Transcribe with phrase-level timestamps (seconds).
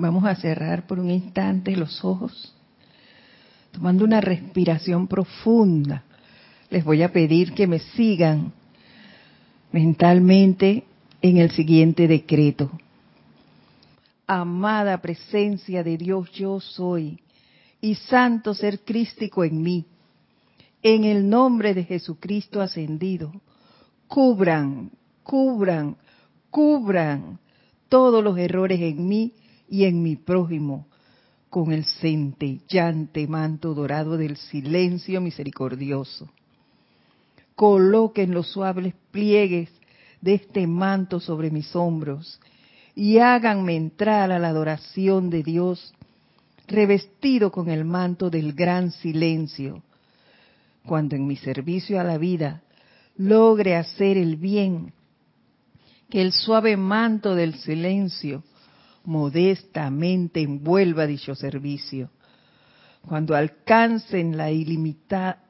[0.00, 2.54] Vamos a cerrar por un instante los ojos,
[3.70, 6.04] tomando una respiración profunda.
[6.70, 8.50] Les voy a pedir que me sigan
[9.72, 10.84] mentalmente
[11.20, 12.70] en el siguiente decreto.
[14.26, 17.20] Amada presencia de Dios yo soy
[17.82, 19.84] y santo ser crístico en mí,
[20.82, 23.34] en el nombre de Jesucristo ascendido,
[24.08, 24.92] cubran,
[25.22, 25.98] cubran,
[26.48, 27.38] cubran
[27.90, 29.34] todos los errores en mí
[29.70, 30.88] y en mi prójimo
[31.48, 36.28] con el centellante manto dorado del silencio misericordioso.
[37.54, 39.70] Coloquen los suaves pliegues
[40.20, 42.40] de este manto sobre mis hombros
[42.94, 45.94] y háganme entrar a la adoración de Dios
[46.66, 49.82] revestido con el manto del gran silencio,
[50.84, 52.62] cuando en mi servicio a la vida
[53.16, 54.92] logre hacer el bien,
[56.08, 58.42] que el suave manto del silencio
[59.10, 62.10] modestamente envuelva dicho servicio.
[63.04, 65.42] Cuando alcancen la ilimitada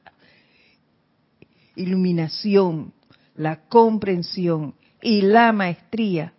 [1.75, 2.91] iluminación,
[3.35, 6.33] la comprensión y la maestría,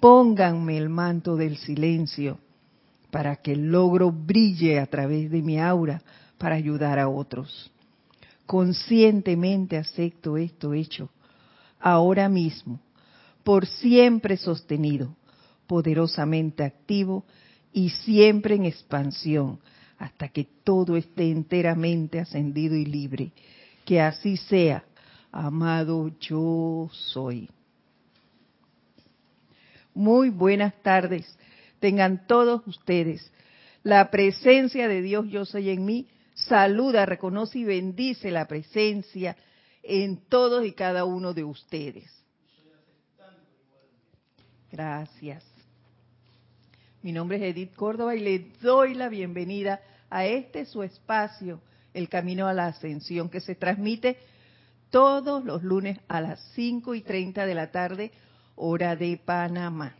[0.00, 2.38] pónganme el manto del silencio
[3.10, 6.02] para que el logro brille a través de mi aura
[6.38, 7.70] para ayudar a otros.
[8.46, 11.10] Conscientemente acepto esto hecho,
[11.78, 12.80] ahora mismo,
[13.44, 15.14] por siempre sostenido,
[15.66, 17.24] poderosamente activo
[17.72, 19.60] y siempre en expansión,
[19.98, 23.32] hasta que todo esté enteramente ascendido y libre.
[23.84, 24.84] Que así sea,
[25.30, 27.48] amado yo soy.
[29.94, 31.36] Muy buenas tardes.
[31.80, 33.30] Tengan todos ustedes.
[33.82, 36.08] La presencia de Dios yo soy en mí.
[36.34, 39.36] Saluda, reconoce y bendice la presencia
[39.82, 42.10] en todos y cada uno de ustedes.
[44.70, 45.51] Gracias.
[47.02, 51.60] Mi nombre es Edith Córdoba y le doy la bienvenida a este su espacio,
[51.94, 54.18] El Camino a la Ascensión, que se transmite
[54.90, 58.12] todos los lunes a las 5 y 30 de la tarde,
[58.54, 59.96] hora de Panamá.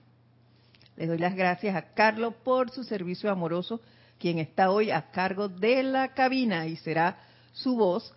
[0.97, 3.81] Le doy las gracias a Carlos por su servicio amoroso,
[4.21, 7.19] quien está hoy a cargo de la cabina y será
[7.53, 8.15] su voz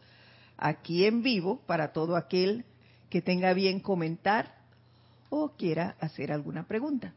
[0.57, 2.65] aquí en vivo para todo aquel
[3.09, 4.53] que tenga bien comentar
[5.31, 7.13] o quiera hacer alguna pregunta.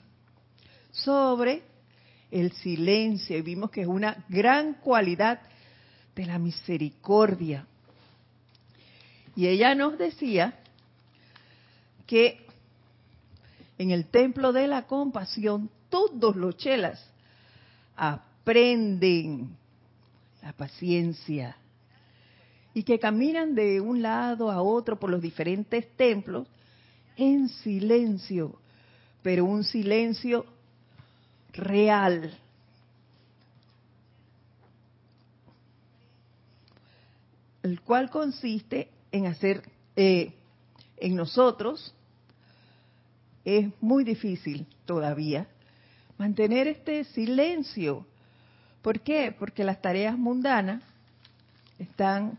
[0.90, 1.62] sobre
[2.30, 5.40] el silencio y vimos que es una gran cualidad
[6.14, 7.66] de la misericordia.
[9.36, 10.58] Y ella nos decía
[12.06, 12.46] que
[13.78, 17.04] en el templo de la compasión todos los chelas
[17.96, 19.56] aprenden
[20.42, 21.56] la paciencia,
[22.74, 26.48] y que caminan de un lado a otro por los diferentes templos
[27.16, 28.58] en silencio,
[29.22, 30.44] pero un silencio
[31.52, 32.36] real.
[37.64, 40.32] El cual consiste en hacer eh,
[40.98, 41.92] en nosotros,
[43.44, 45.48] es muy difícil todavía,
[46.16, 48.06] mantener este silencio
[48.84, 49.34] ¿Por qué?
[49.36, 50.82] Porque las tareas mundanas
[51.78, 52.38] están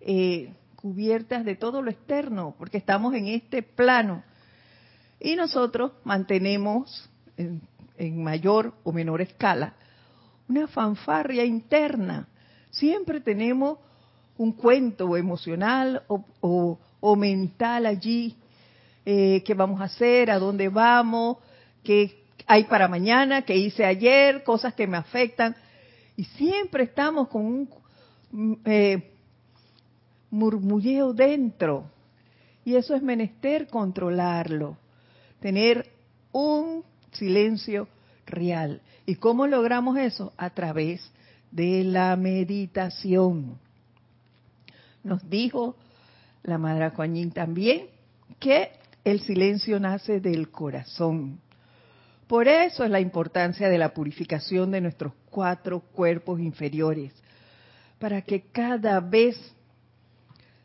[0.00, 4.22] eh, cubiertas de todo lo externo, porque estamos en este plano.
[5.20, 7.60] Y nosotros mantenemos en,
[8.22, 9.74] mayor o menor escala
[10.48, 12.26] una fanfarria interna.
[12.70, 13.78] Siempre tenemos
[14.38, 18.36] un cuento emocional o, mental allí,
[19.04, 21.38] eh, qué vamos a hacer, a dónde vamos,
[21.82, 25.54] qué, hay para mañana, que hice ayer, cosas que me afectan.
[26.16, 27.68] Y siempre estamos con un
[28.30, 29.10] mm, eh,
[30.30, 31.90] murmulleo dentro.
[32.64, 34.76] Y eso es menester controlarlo,
[35.40, 35.90] tener
[36.32, 37.88] un silencio
[38.26, 38.82] real.
[39.04, 40.32] ¿Y cómo logramos eso?
[40.36, 41.00] A través
[41.50, 43.58] de la meditación.
[45.02, 45.76] Nos dijo
[46.42, 47.86] la Madre Coañín también
[48.38, 48.72] que
[49.04, 51.40] el silencio nace del corazón.
[52.26, 57.12] Por eso es la importancia de la purificación de nuestros cuatro cuerpos inferiores,
[57.98, 59.36] para que cada vez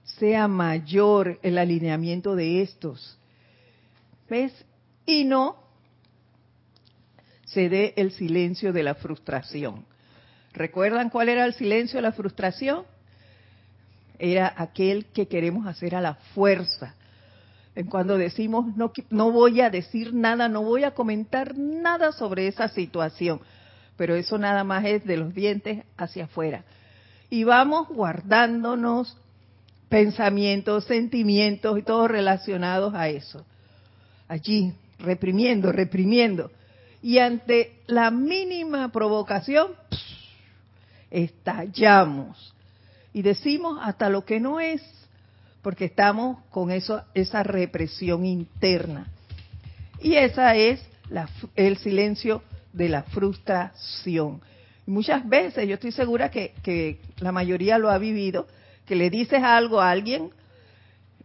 [0.03, 3.17] sea mayor el alineamiento de estos.
[4.29, 4.53] ¿Ves?
[5.05, 5.63] Y no
[7.45, 9.85] se dé el silencio de la frustración.
[10.53, 12.85] ¿Recuerdan cuál era el silencio de la frustración?
[14.23, 16.95] Era aquel que queremos hacer a la fuerza.
[17.75, 22.47] En cuando decimos no, no voy a decir nada, no voy a comentar nada sobre
[22.47, 23.41] esa situación,
[23.97, 26.63] pero eso nada más es de los dientes hacia afuera.
[27.29, 29.17] Y vamos guardándonos
[29.89, 33.45] pensamientos, sentimientos y todo relacionados a eso.
[34.29, 36.49] Allí, reprimiendo, reprimiendo.
[37.01, 39.71] Y ante la mínima provocación,
[41.11, 42.52] estallamos.
[43.13, 44.81] Y decimos hasta lo que no es,
[45.61, 49.07] porque estamos con eso, esa represión interna.
[50.01, 52.43] Y esa es la, el silencio
[52.73, 54.41] de la frustración.
[54.85, 58.47] Muchas veces, yo estoy segura que, que la mayoría lo ha vivido,
[58.85, 60.31] que le dices algo a alguien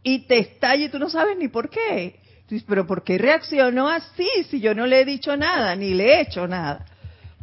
[0.02, 2.20] y te estalla y tú no sabes ni por qué.
[2.66, 6.20] Pero ¿por qué reaccionó así si yo no le he dicho nada, ni le he
[6.22, 6.86] hecho nada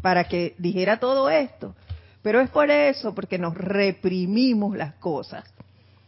[0.01, 1.75] para que dijera todo esto?
[2.25, 5.45] Pero es por eso, porque nos reprimimos las cosas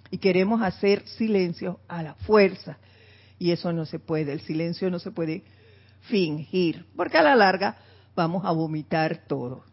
[0.09, 2.79] y queremos hacer silencio a la fuerza.
[3.37, 5.43] Y eso no se puede, el silencio no se puede
[6.09, 7.77] fingir, porque a la larga
[8.15, 9.63] vamos a vomitar todo.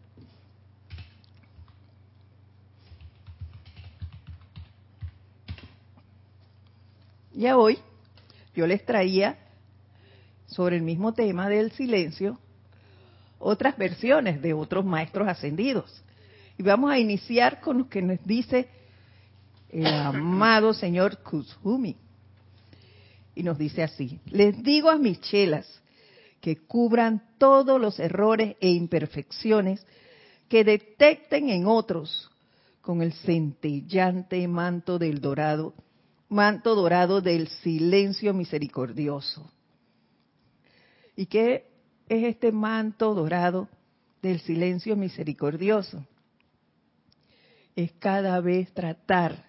[7.33, 7.79] Ya hoy
[8.53, 9.39] yo les traía
[10.45, 12.39] sobre el mismo tema del silencio
[13.39, 16.04] otras versiones de otros maestros ascendidos.
[16.57, 18.67] Y vamos a iniciar con lo que nos dice
[19.69, 21.95] el amado señor Kuzumi.
[23.35, 25.67] Y nos dice así, les digo a mis chelas
[26.39, 29.85] que cubran todos los errores e imperfecciones
[30.47, 32.31] que detecten en otros
[32.81, 35.73] con el centellante manto del dorado
[36.29, 39.49] manto dorado del silencio misericordioso.
[41.15, 41.65] ¿Y qué
[42.09, 43.69] es este manto dorado
[44.21, 46.05] del silencio misericordioso?
[47.75, 49.45] Es cada vez tratar,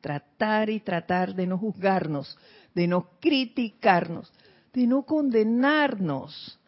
[0.00, 2.36] tratar y tratar de no juzgarnos,
[2.74, 4.32] de no criticarnos,
[4.72, 6.58] de no condenarnos.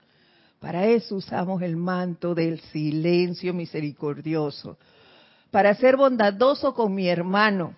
[0.61, 4.79] Para eso usamos el manto del silencio misericordioso,
[5.51, 7.77] para ser bondadoso con mi hermano,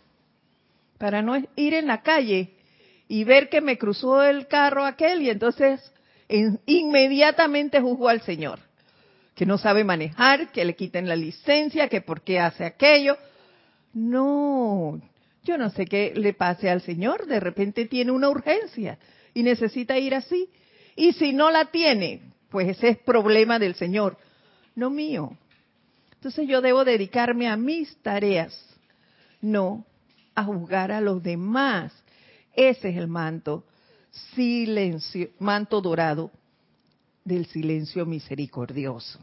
[0.99, 2.55] para no ir en la calle
[3.08, 5.81] y ver que me cruzó el carro aquel y entonces
[6.67, 8.61] inmediatamente juzgo al Señor,
[9.40, 13.16] que no sabe manejar, que le quiten la licencia, que por qué hace aquello.
[13.94, 15.00] No,
[15.42, 18.98] yo no sé qué le pase al Señor, de repente tiene una urgencia
[19.32, 20.50] y necesita ir así.
[20.94, 22.20] Y si no la tiene,
[22.50, 24.19] pues ese es problema del Señor,
[24.75, 25.34] no mío.
[26.16, 28.62] Entonces yo debo dedicarme a mis tareas,
[29.40, 29.86] no
[30.34, 31.94] a juzgar a los demás.
[32.52, 33.64] Ese es el manto,
[34.34, 36.31] silencio, manto dorado
[37.25, 39.19] del silencio misericordioso.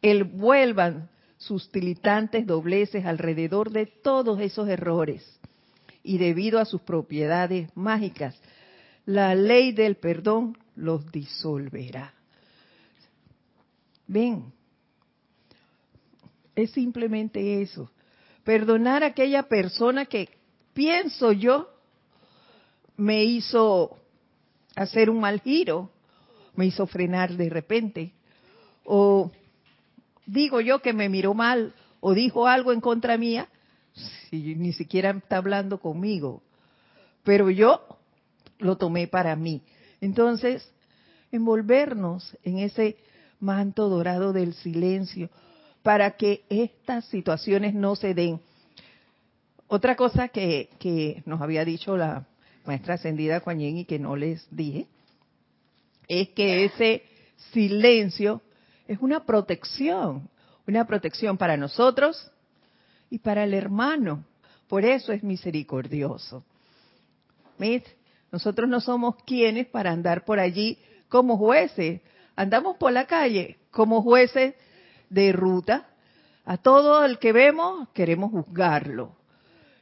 [0.00, 5.38] El vuelvan sus tilitantes dobleces alrededor de todos esos errores
[6.02, 8.40] y debido a sus propiedades mágicas,
[9.06, 12.14] la ley del perdón los disolverá.
[14.06, 14.52] Ven,
[16.54, 17.90] es simplemente eso
[18.42, 20.30] perdonar a aquella persona que
[20.72, 21.68] pienso yo
[22.96, 23.98] me hizo
[24.74, 25.90] hacer un mal giro,
[26.58, 28.12] me hizo frenar de repente,
[28.84, 29.30] o
[30.26, 33.48] digo yo que me miró mal o dijo algo en contra mía,
[34.28, 36.42] si ni siquiera está hablando conmigo,
[37.22, 37.80] pero yo
[38.58, 39.62] lo tomé para mí.
[40.00, 40.68] Entonces,
[41.30, 42.96] envolvernos en ese
[43.38, 45.30] manto dorado del silencio,
[45.84, 48.40] para que estas situaciones no se den.
[49.68, 52.26] Otra cosa que, nos había dicho la
[52.66, 54.88] maestra ascendida Kuan y que no les dije,
[56.08, 57.02] es que ese
[57.52, 58.42] silencio
[58.86, 60.28] es una protección,
[60.66, 62.30] una protección para nosotros
[63.10, 64.24] y para el hermano.
[64.66, 66.44] Por eso es misericordioso.
[67.58, 67.84] ¿Ves?
[68.32, 72.00] Nosotros no somos quienes para andar por allí como jueces.
[72.36, 74.54] Andamos por la calle como jueces
[75.10, 75.88] de ruta.
[76.44, 79.16] A todo el que vemos queremos juzgarlo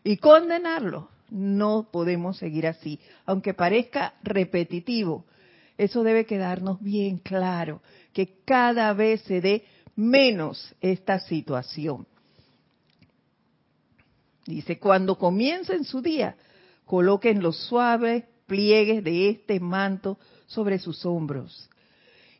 [0.02, 1.10] y condenarlo.
[1.30, 5.24] No podemos seguir así, aunque parezca repetitivo.
[5.78, 9.64] Eso debe quedarnos bien claro, que cada vez se dé
[9.94, 12.06] menos esta situación.
[14.46, 16.36] Dice, cuando comiencen su día,
[16.84, 21.68] coloquen los suaves pliegues de este manto sobre sus hombros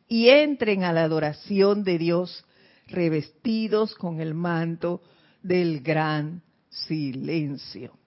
[0.07, 2.45] y entren a la adoración de Dios
[2.87, 5.01] revestidos con el manto
[5.43, 7.97] del gran silencio.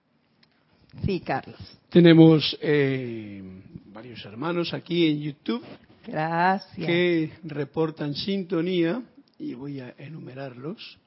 [1.05, 1.57] Sí, Carlos.
[1.89, 3.41] Tenemos eh,
[3.87, 5.63] varios hermanos aquí en YouTube.
[6.05, 6.87] Gracias.
[6.87, 9.01] Que reportan sintonía
[9.39, 10.97] y voy a enumerarlos.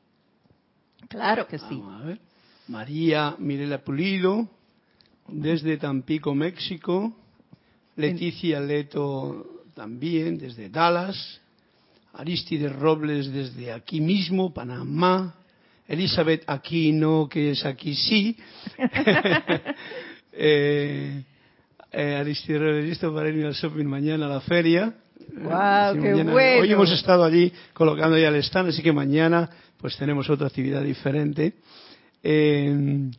[1.08, 1.66] Claro que sí.
[1.70, 2.20] Vamos a ver.
[2.68, 4.48] María Mirela Pulido,
[5.28, 7.14] desde Tampico, México.
[7.96, 11.40] Leticia Leto también, desde Dallas.
[12.14, 15.34] Aristides Robles, desde aquí mismo, Panamá.
[15.86, 18.36] Elizabeth Aquino, que es aquí sí.
[20.32, 21.22] eh,
[21.92, 24.94] eh, Aristides Robles, listo para ir al shopping mañana a la feria.
[25.36, 26.62] ¡Wow, Sí, qué mañana- bueno!
[26.62, 29.48] Hoy hemos estado allí colocando ya el stand, así que mañana
[29.78, 31.54] pues tenemos otra actividad diferente.
[32.22, 33.10] Eh,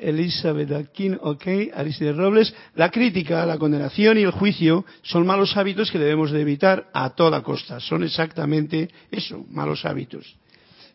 [0.00, 2.54] Elizabeth Aquino, ok, Aristides Robles.
[2.74, 7.10] La crítica, la condenación y el juicio son malos hábitos que debemos de evitar a
[7.14, 7.80] toda costa.
[7.80, 10.36] Son exactamente eso, malos hábitos.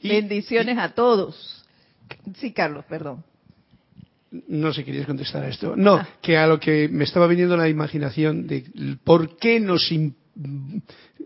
[0.01, 1.63] Y- Bendiciones a todos.
[2.37, 3.23] Sí, Carlos, perdón.
[4.47, 5.75] No sé, querías contestar a esto.
[5.75, 6.07] No, Ah.
[6.21, 8.63] que a lo que me estaba viniendo la imaginación de
[9.03, 10.13] por qué nos in-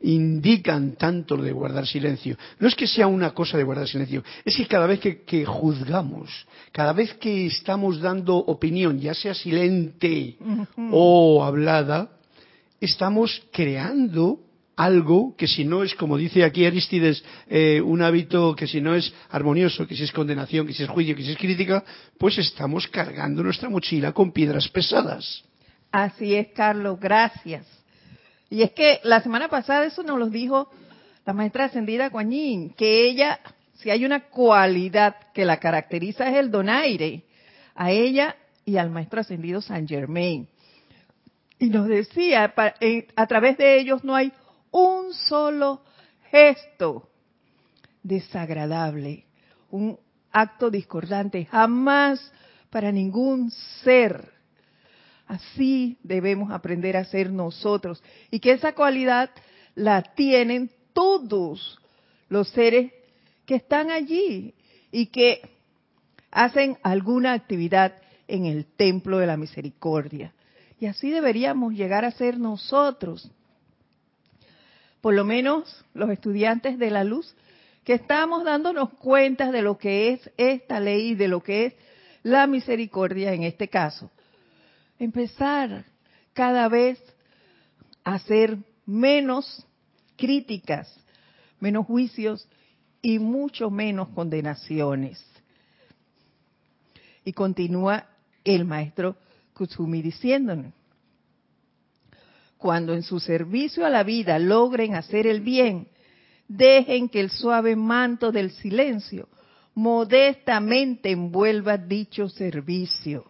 [0.01, 2.37] indican tanto lo de guardar silencio.
[2.59, 5.45] No es que sea una cosa de guardar silencio, es que cada vez que, que
[5.45, 6.29] juzgamos,
[6.71, 10.37] cada vez que estamos dando opinión, ya sea silente
[10.91, 12.09] o hablada,
[12.81, 14.39] estamos creando
[14.75, 18.95] algo que si no es, como dice aquí Aristides, eh, un hábito que si no
[18.95, 21.83] es armonioso, que si es condenación, que si es juicio, que si es crítica,
[22.17, 25.43] pues estamos cargando nuestra mochila con piedras pesadas.
[25.91, 27.67] Así es, Carlos, gracias.
[28.49, 30.69] Y es que la semana pasada eso nos lo dijo
[31.25, 33.39] la maestra ascendida Yin, que ella,
[33.75, 37.23] si hay una cualidad que la caracteriza es el donaire,
[37.75, 40.47] a ella y al maestro ascendido San Germain.
[41.59, 44.31] Y nos decía, eh, a través de ellos no hay
[44.73, 45.81] un solo
[46.29, 47.07] gesto
[48.01, 49.23] desagradable,
[49.69, 49.97] un
[50.31, 52.31] acto discordante, jamás
[52.69, 53.51] para ningún
[53.83, 54.33] ser.
[55.27, 59.29] Así debemos aprender a ser nosotros y que esa cualidad
[59.75, 61.79] la tienen todos
[62.27, 62.91] los seres
[63.45, 64.53] que están allí
[64.91, 65.41] y que
[66.31, 67.93] hacen alguna actividad
[68.27, 70.33] en el templo de la misericordia.
[70.79, 73.31] Y así deberíamos llegar a ser nosotros.
[75.03, 77.35] Por lo menos los estudiantes de la luz
[77.83, 81.73] que estamos dándonos cuenta de lo que es esta ley, de lo que es
[82.23, 84.09] la misericordia en este caso
[84.97, 85.83] empezar
[86.31, 87.03] cada vez
[88.05, 89.67] a hacer menos
[90.15, 90.97] críticas,
[91.59, 92.47] menos juicios
[93.01, 95.21] y mucho menos condenaciones.
[97.25, 98.07] Y continúa
[98.45, 99.17] el maestro
[99.53, 100.71] Kutsumi diciéndonos,
[102.63, 105.89] cuando en su servicio a la vida logren hacer el bien,
[106.47, 109.27] dejen que el suave manto del silencio
[109.75, 113.25] modestamente envuelva dicho servicio.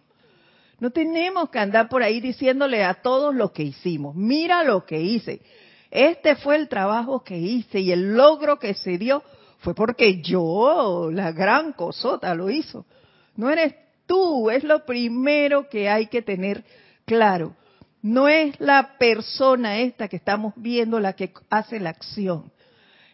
[0.78, 4.14] No tenemos que andar por ahí diciéndole a todos lo que hicimos.
[4.14, 5.42] Mira lo que hice.
[5.90, 9.24] Este fue el trabajo que hice y el logro que se dio
[9.58, 12.86] fue porque yo, la gran cosota, lo hizo.
[13.34, 13.74] No eres
[14.06, 16.64] tú, es lo primero que hay que tener
[17.04, 17.56] claro.
[18.04, 22.52] No es la persona esta que estamos viendo la que hace la acción.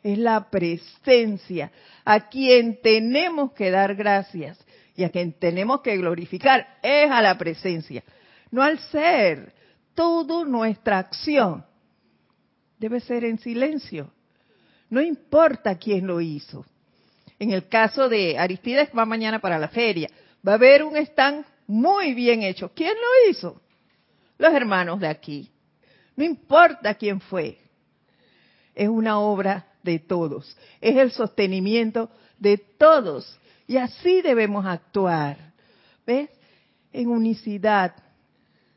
[0.02, 1.70] Es la presencia
[2.04, 4.59] a quien tenemos que dar gracias
[4.97, 8.02] y a quien tenemos que glorificar es a la presencia,
[8.50, 9.54] no al ser.
[9.94, 11.64] Toda nuestra acción
[12.76, 14.11] debe ser en silencio.
[14.88, 16.66] No importa quién lo hizo.
[17.38, 20.11] En el caso de Aristides va mañana para la feria.
[20.47, 22.73] Va a haber un stand muy bien hecho.
[22.75, 23.61] ¿Quién lo hizo?
[24.40, 25.50] Los hermanos de aquí.
[26.16, 27.59] No importa quién fue.
[28.75, 30.56] Es una obra de todos.
[30.80, 33.38] Es el sostenimiento de todos.
[33.66, 35.37] Y así debemos actuar.
[36.06, 36.30] ¿Ves?
[36.90, 37.94] En unicidad.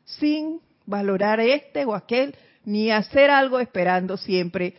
[0.04, 4.76] Sin valorar este o aquel, ni hacer algo esperando siempre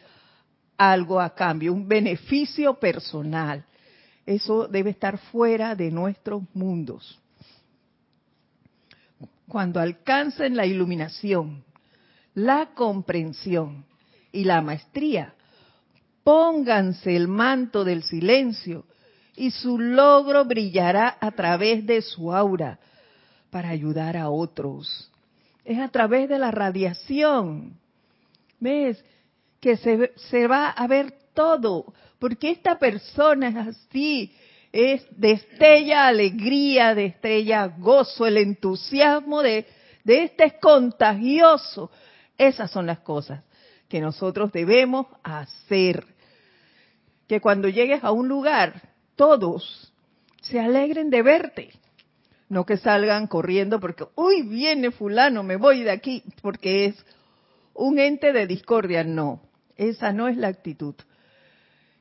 [0.77, 3.65] algo a cambio, un beneficio personal.
[4.23, 7.19] Eso debe estar fuera de nuestros mundos.
[9.47, 11.63] Cuando alcancen la iluminación,
[12.33, 13.85] la comprensión
[14.31, 15.33] y la maestría,
[16.23, 18.85] pónganse el manto del silencio
[19.35, 22.79] y su logro brillará a través de su aura
[23.51, 25.11] para ayudar a otros.
[25.63, 27.77] Es a través de la radiación.
[28.59, 29.03] ¿Ves?
[29.59, 31.93] Que se, se va a ver todo.
[32.19, 34.33] Porque esta persona es así.
[34.75, 39.65] Es destella alegría, destella gozo, el entusiasmo de,
[40.03, 41.89] de este es contagioso.
[42.37, 43.41] Esas son las cosas
[43.87, 46.05] que nosotros debemos hacer.
[47.25, 49.93] Que cuando llegues a un lugar, todos
[50.41, 51.69] se alegren de verte.
[52.49, 57.05] No que salgan corriendo porque, uy, viene fulano, me voy de aquí, porque es
[57.73, 59.05] un ente de discordia.
[59.05, 59.41] No,
[59.77, 60.95] esa no es la actitud.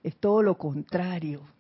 [0.03, 1.54] Es todo lo contrario.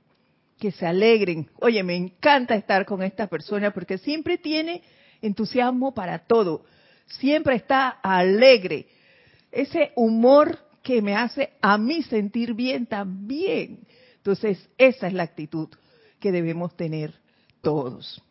[0.64, 1.50] Que se alegren.
[1.60, 4.82] Oye, me encanta estar con esta persona porque siempre tiene
[5.20, 6.64] entusiasmo para todo,
[7.04, 8.88] siempre está alegre.
[9.52, 13.86] Ese humor que me hace a mí sentir bien también.
[14.16, 15.68] Entonces, esa es la actitud
[16.18, 17.12] que debemos tener
[17.60, 18.22] todos.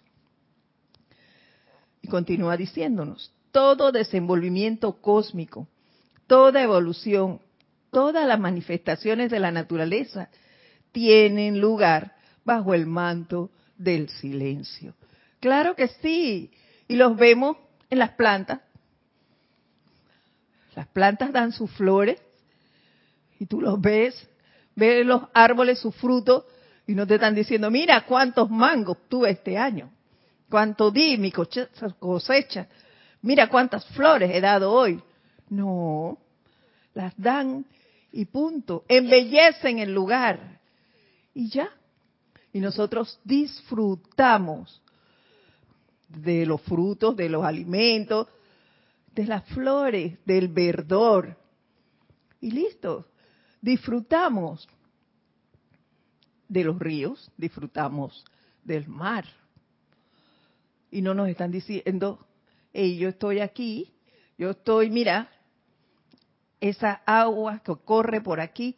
[2.02, 5.68] Y continúa diciéndonos, todo desenvolvimiento cósmico,
[6.26, 7.42] toda evolución,
[7.92, 10.32] todas las manifestaciones de la naturaleza
[10.92, 14.94] tienen lugar bajo el manto del silencio.
[15.40, 16.52] Claro que sí,
[16.88, 17.58] y los vemos
[17.90, 18.62] en las plantas.
[20.76, 22.20] Las plantas dan sus flores
[23.40, 24.28] y tú los ves,
[24.76, 26.46] ves los árboles, sus frutos,
[26.88, 29.92] y no te están diciendo, mira cuántos mangos tuve este año,
[30.50, 32.68] cuánto di mi cosecha,
[33.22, 35.02] mira cuántas flores he dado hoy.
[35.50, 36.18] No,
[36.94, 37.66] las dan
[38.12, 40.60] y punto, embellecen el lugar
[41.34, 41.70] y ya.
[42.54, 44.82] Y nosotros disfrutamos
[46.08, 48.28] de los frutos, de los alimentos,
[49.14, 51.36] de las flores, del verdor.
[52.40, 53.08] Y listo,
[53.60, 54.68] disfrutamos
[56.48, 58.24] de los ríos, disfrutamos
[58.64, 59.26] del mar.
[60.92, 62.20] Y no nos están diciendo,
[62.72, 63.92] hey, yo estoy aquí,
[64.38, 65.32] yo estoy, mira,
[66.62, 68.78] esa agua que corre por aquí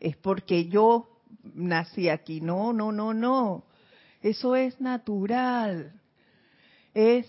[0.00, 2.40] es porque yo nací aquí.
[2.40, 3.64] No, no, no, no.
[4.22, 6.00] Eso es natural.
[6.94, 7.26] Es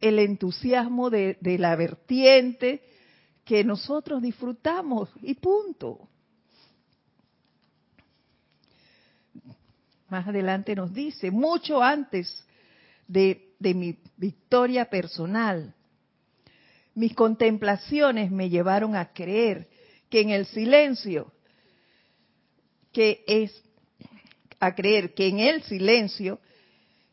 [0.00, 2.82] el entusiasmo de, la vertiente
[3.44, 6.08] que nosotros disfrutamos y punto.
[10.08, 12.44] Más adelante nos dice, mucho antes
[13.06, 15.74] de mi victoria personal,
[16.94, 19.68] mis contemplaciones me llevaron a creer
[20.08, 21.32] que en el silencio
[22.92, 23.62] que es
[24.58, 26.40] a creer que en el silencio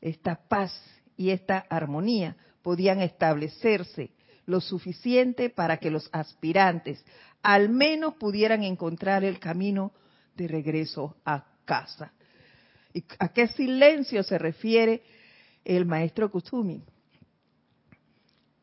[0.02, 0.74] esta paz
[1.16, 4.12] y esta armonía podían establecerse
[4.46, 7.04] lo suficiente para que los aspirantes
[7.42, 9.94] al menos pudieran encontrar el camino
[10.36, 12.14] de regreso a casa.
[12.94, 15.04] ¿Y a qué silencio se refiere
[15.64, 16.84] el maestro Kusumi?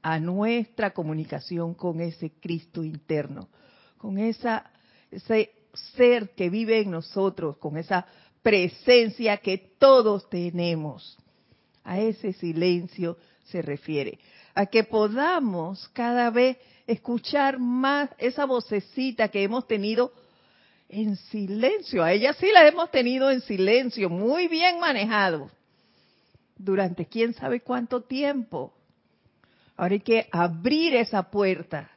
[0.03, 3.49] A nuestra comunicación con ese Cristo interno,
[3.97, 4.71] con esa,
[5.11, 8.07] ese ser que vive en nosotros, con esa
[8.43, 11.19] presencia que todos tenemos.
[11.83, 14.19] A ese silencio se refiere.
[14.55, 16.57] A que podamos cada vez
[16.87, 20.13] escuchar más esa vocecita que hemos tenido
[20.89, 22.03] en silencio.
[22.03, 25.51] A ella sí la hemos tenido en silencio, muy bien manejado.
[26.57, 28.75] Durante quién sabe cuánto tiempo.
[29.77, 31.91] Ahora hay que abrir esa puerta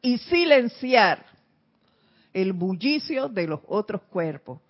[0.00, 1.24] y silenciar
[2.32, 4.60] el bullicio de los otros cuerpos,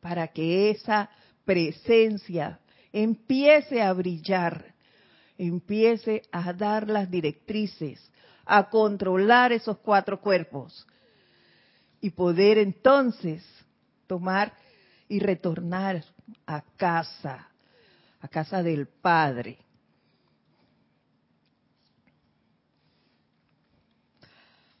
[0.00, 1.10] para que esa
[1.44, 2.58] presencia
[2.92, 4.74] empiece a brillar,
[5.38, 8.10] empiece a dar las directrices,
[8.44, 10.86] a controlar esos cuatro cuerpos
[12.00, 13.44] y poder entonces
[14.06, 14.52] tomar
[15.08, 16.04] y retornar
[16.46, 17.48] a casa,
[18.20, 19.58] a casa del Padre.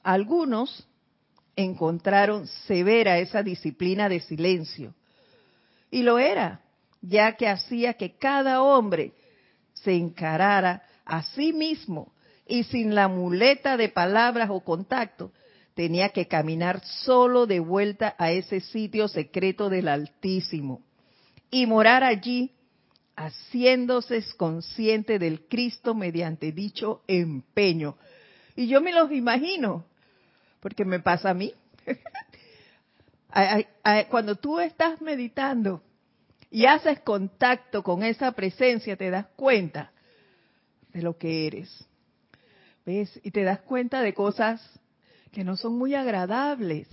[0.02, 0.86] Algunos
[1.56, 4.94] encontraron severa esa disciplina de silencio.
[5.90, 6.62] Y lo era,
[7.00, 9.12] ya que hacía que cada hombre
[9.74, 12.12] se encarara a sí mismo
[12.46, 15.32] y sin la muleta de palabras o contacto,
[15.74, 20.82] tenía que caminar solo de vuelta a ese sitio secreto del Altísimo
[21.50, 22.52] y morar allí
[23.16, 27.96] haciéndose consciente del Cristo mediante dicho empeño.
[28.56, 29.84] Y yo me los imagino,
[30.62, 31.52] porque me pasa a mí.
[34.08, 35.82] Cuando tú estás meditando
[36.50, 39.90] y haces contacto con esa presencia, te das cuenta
[40.92, 41.84] de lo que eres.
[42.86, 43.20] ¿Ves?
[43.24, 44.62] Y te das cuenta de cosas
[45.32, 46.86] que no son muy agradables,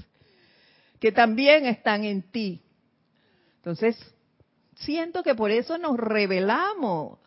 [0.99, 2.61] que también están en ti.
[3.57, 3.97] Entonces,
[4.77, 7.19] siento que por eso nos revelamos.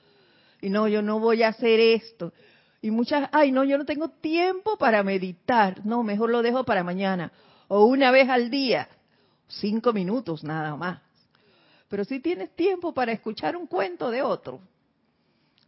[0.61, 2.33] Y no, yo no voy a hacer esto.
[2.83, 5.87] Y muchas, ay, no, yo no tengo tiempo para meditar.
[5.87, 7.31] No, mejor lo dejo para mañana.
[7.69, 8.89] O una vez al día.
[9.47, 11.01] Cinco minutos nada más.
[11.89, 14.61] Pero si tienes tiempo para escuchar un cuento de otro.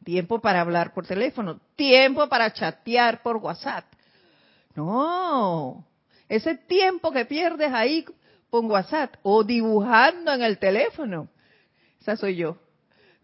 [0.03, 1.61] Tiempo para hablar por teléfono.
[1.77, 3.85] Tiempo para chatear por WhatsApp.
[4.75, 5.85] No.
[6.29, 8.05] Ese tiempo que pierdes ahí
[8.51, 11.29] por WhatsApp o dibujando en el teléfono.
[12.01, 12.59] Esa soy yo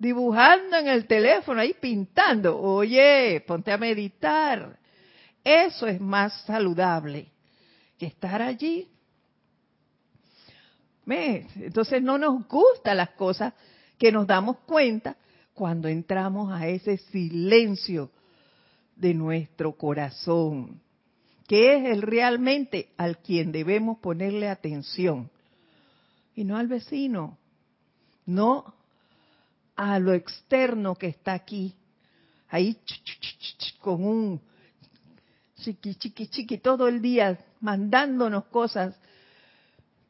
[0.00, 2.58] dibujando en el teléfono, ahí pintando.
[2.58, 4.78] Oye, ponte a meditar.
[5.44, 7.28] Eso es más saludable
[7.98, 8.88] que estar allí.
[11.06, 13.52] Entonces no nos gustan las cosas
[13.98, 15.16] que nos damos cuenta
[15.54, 18.10] cuando entramos a ese silencio
[18.96, 20.80] de nuestro corazón,
[21.46, 25.30] que es el realmente al quien debemos ponerle atención,
[26.34, 27.36] y no al vecino,
[28.24, 28.79] no
[29.82, 31.74] a lo externo que está aquí,
[32.50, 32.76] ahí
[33.78, 34.40] con un
[35.56, 38.94] chiqui, chiqui, chiqui, todo el día mandándonos cosas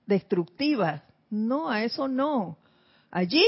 [0.07, 1.03] destructivas.
[1.31, 2.59] No, a eso no.
[3.13, 3.45] Allí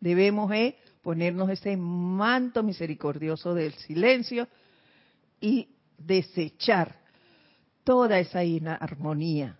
[0.00, 4.48] debemos eh, ponernos ese manto misericordioso del silencio
[5.42, 7.00] y desechar
[7.84, 9.58] toda esa inarmonía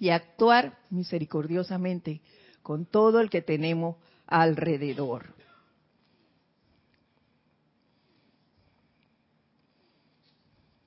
[0.00, 2.20] y actuar misericordiosamente
[2.62, 3.96] con todo el que tenemos
[4.26, 5.34] alrededor.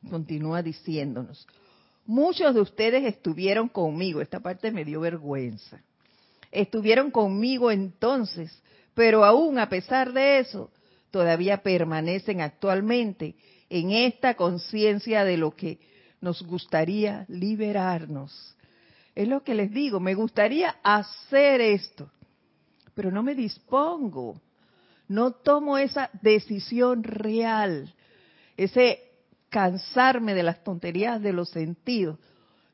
[0.09, 1.47] Continúa diciéndonos,
[2.05, 5.81] muchos de ustedes estuvieron conmigo, esta parte me dio vergüenza,
[6.51, 8.61] estuvieron conmigo entonces,
[8.93, 10.71] pero aún a pesar de eso,
[11.09, 13.35] todavía permanecen actualmente
[13.69, 15.79] en esta conciencia de lo que
[16.21, 18.52] nos gustaría liberarnos.
[19.15, 22.09] Es lo que les digo, me gustaría hacer esto,
[22.95, 24.41] pero no me dispongo,
[25.07, 27.93] no tomo esa decisión real,
[28.57, 29.03] ese
[29.49, 32.17] cansarme de las tonterías de los sentidos,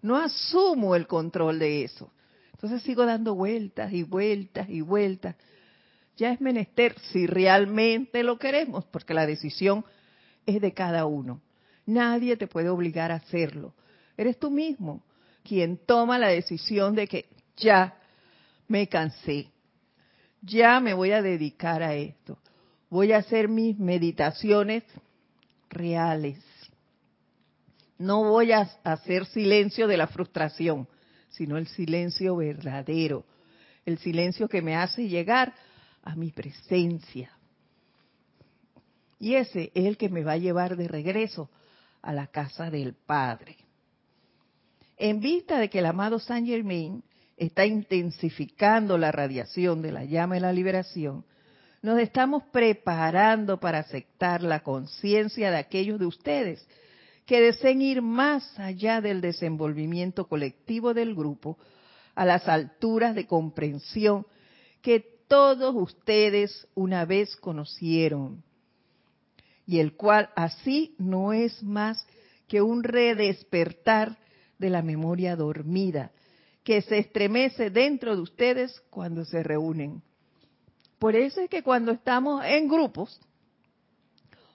[0.02, 2.10] no asumo el control de eso.
[2.54, 5.36] Entonces sigo dando vueltas y vueltas y vueltas.
[6.16, 9.86] Ya es menester si realmente lo queremos, porque la decisión
[10.46, 11.42] es de cada uno.
[11.86, 13.74] Nadie te puede obligar a hacerlo.
[14.18, 15.04] Eres tú mismo
[15.50, 17.26] quien toma la decisión de que
[17.58, 17.98] ya
[18.68, 19.50] me cansé,
[20.44, 22.38] ya me voy a dedicar a esto,
[22.88, 24.84] voy a hacer mis meditaciones
[25.68, 26.38] reales.
[27.98, 30.88] No voy a hacer silencio de la frustración,
[31.30, 33.26] sino el silencio verdadero,
[33.88, 35.52] el silencio que me hace llegar
[36.04, 37.32] a mi presencia.
[39.18, 41.50] Y ese es el que me va a llevar de regreso
[42.04, 43.58] a la casa del Padre.
[45.00, 47.02] En vista de que el amado Saint Germain
[47.38, 51.24] está intensificando la radiación de la llama de la liberación,
[51.82, 56.68] nos estamos preparando para aceptar la conciencia de aquellos de ustedes
[57.26, 61.58] que deseen ir más allá del desenvolvimiento colectivo del grupo
[62.14, 64.28] a las alturas de comprensión
[64.82, 68.44] que todos ustedes una vez conocieron
[69.66, 72.06] y el cual así no es más
[72.50, 74.18] que un redespertar
[74.60, 76.12] de la memoria dormida
[76.64, 80.04] que se estremece dentro de ustedes cuando se reúnen.
[81.00, 83.20] Por eso es que cuando estamos en grupos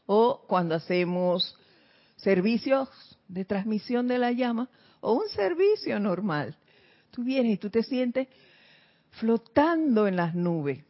[0.06, 1.58] o cuando hacemos
[2.16, 2.88] servicios
[3.26, 4.68] de transmisión de la llama
[5.00, 6.56] o un servicio normal,
[7.10, 8.28] tú vienes y tú te sientes
[9.12, 10.84] flotando en las nubes.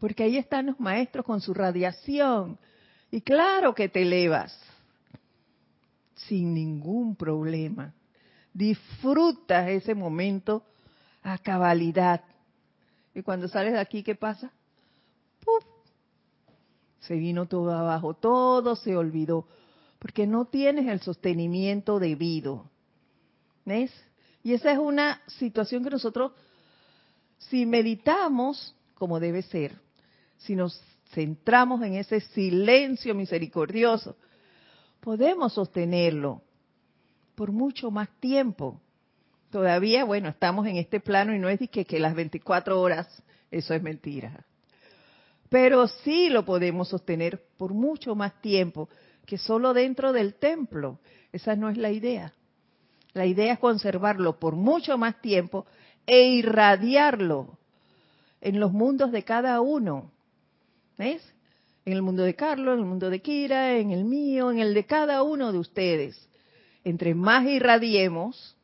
[0.00, 2.58] Porque ahí están los maestros con su radiación.
[3.10, 4.58] Y claro que te elevas
[6.28, 7.94] sin ningún problema.
[8.52, 10.64] Disfrutas ese momento
[11.22, 12.22] a cabalidad.
[13.14, 14.52] Y cuando sales de aquí, ¿qué pasa?
[15.44, 15.64] ¡Puf!
[17.00, 19.48] Se vino todo abajo, todo se olvidó,
[19.98, 22.70] porque no tienes el sostenimiento debido.
[23.64, 23.92] ¿Ves?
[24.42, 26.32] Y esa es una situación que nosotros,
[27.38, 29.80] si meditamos como debe ser,
[30.38, 30.80] si nos
[31.12, 34.16] centramos en ese silencio misericordioso,
[35.02, 36.42] podemos sostenerlo
[37.34, 38.80] por mucho más tiempo.
[39.50, 43.74] Todavía, bueno, estamos en este plano y no es que, que las 24 horas, eso
[43.74, 44.46] es mentira.
[45.50, 48.88] Pero sí lo podemos sostener por mucho más tiempo
[49.26, 51.00] que solo dentro del templo.
[51.32, 52.32] Esa no es la idea.
[53.12, 55.66] La idea es conservarlo por mucho más tiempo
[56.06, 57.58] e irradiarlo
[58.40, 60.12] en los mundos de cada uno.
[60.96, 61.22] ¿Ves?
[61.84, 64.72] En el mundo de Carlos, en el mundo de Kira, en el mío, en el
[64.74, 66.28] de cada uno de ustedes.
[66.84, 68.56] Entre más irradiemos,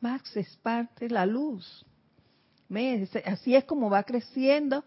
[0.00, 1.84] más se expande la luz.
[3.24, 4.84] Así es como va creciendo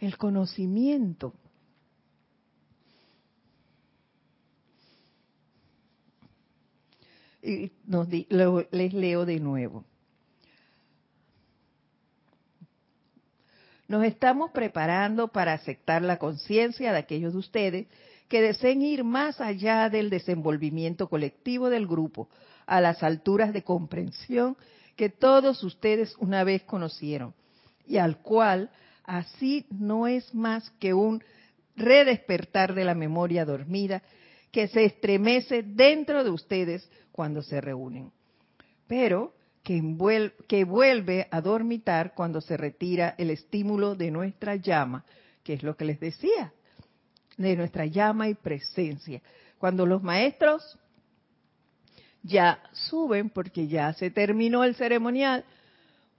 [0.00, 1.34] el conocimiento.
[7.42, 7.72] Y
[8.70, 9.84] les leo de nuevo.
[13.88, 17.86] Nos estamos preparando para aceptar la conciencia de aquellos de ustedes
[18.28, 22.28] que deseen ir más allá del desenvolvimiento colectivo del grupo,
[22.66, 24.58] a las alturas de comprensión
[24.94, 27.34] que todos ustedes una vez conocieron,
[27.86, 28.70] y al cual
[29.04, 31.24] así no es más que un
[31.74, 34.02] redespertar de la memoria dormida
[34.52, 38.12] que se estremece dentro de ustedes cuando se reúnen.
[38.86, 45.04] Pero que, vuelve a dormitar cuando se retira el estímulo de nuestra llama,
[45.42, 46.52] que es lo que les decía,
[47.36, 49.20] de nuestra llama y presencia.
[49.58, 50.78] Cuando los maestros
[52.22, 55.44] ya suben, porque ya se terminó el ceremonial,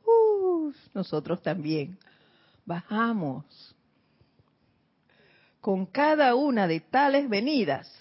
[0.06, 1.98] uh, nosotros también
[2.66, 3.46] bajamos.
[5.60, 7.92] Con cada una de tales venidas,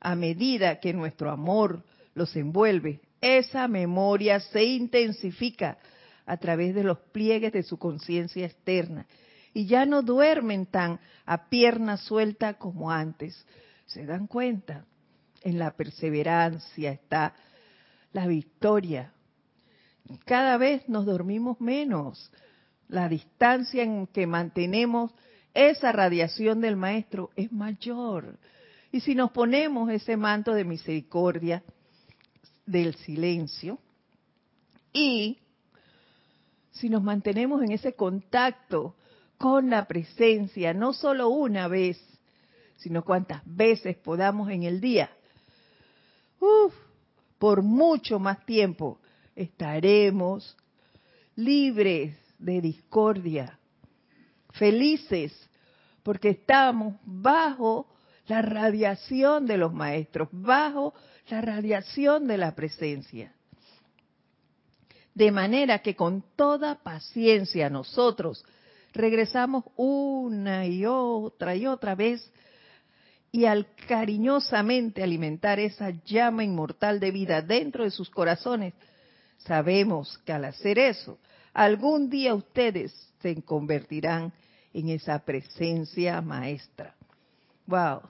[0.00, 1.82] a medida que nuestro amor
[2.14, 5.78] los envuelve, esa memoria se intensifica
[6.26, 9.06] a través de los pliegues de su conciencia externa
[9.52, 13.46] y ya no duermen tan a pierna suelta como antes.
[13.86, 14.84] ¿Se dan cuenta?
[15.42, 17.34] En la perseverancia está
[18.12, 19.12] la victoria.
[20.24, 22.30] Cada vez nos dormimos menos.
[22.88, 25.12] La distancia en que mantenemos
[25.54, 28.38] esa radiación del Maestro es mayor.
[28.92, 31.62] Y si nos ponemos ese manto de misericordia
[32.70, 33.78] del silencio.
[34.92, 35.38] Y
[36.72, 38.94] si nos mantenemos en ese contacto
[39.38, 41.98] con la presencia, no solo una vez,
[42.76, 45.10] sino cuantas veces podamos en el día,
[47.38, 48.98] por mucho más tiempo
[49.34, 50.56] estaremos
[51.36, 53.58] libres de discordia,
[54.52, 55.32] felices,
[56.02, 57.86] porque estamos bajo
[58.30, 60.94] la radiación de los maestros, bajo
[61.28, 63.34] la radiación de la presencia.
[65.12, 68.44] De manera que con toda paciencia nosotros
[68.92, 72.32] regresamos una y otra y otra vez
[73.32, 78.74] y al cariñosamente alimentar esa llama inmortal de vida dentro de sus corazones,
[79.38, 81.18] sabemos que al hacer eso,
[81.52, 84.32] algún día ustedes se convertirán
[84.72, 86.94] en esa presencia maestra.
[87.66, 88.02] Wow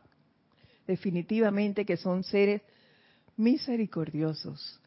[0.91, 2.63] definitivamente que son seres
[3.37, 4.81] misericordiosos,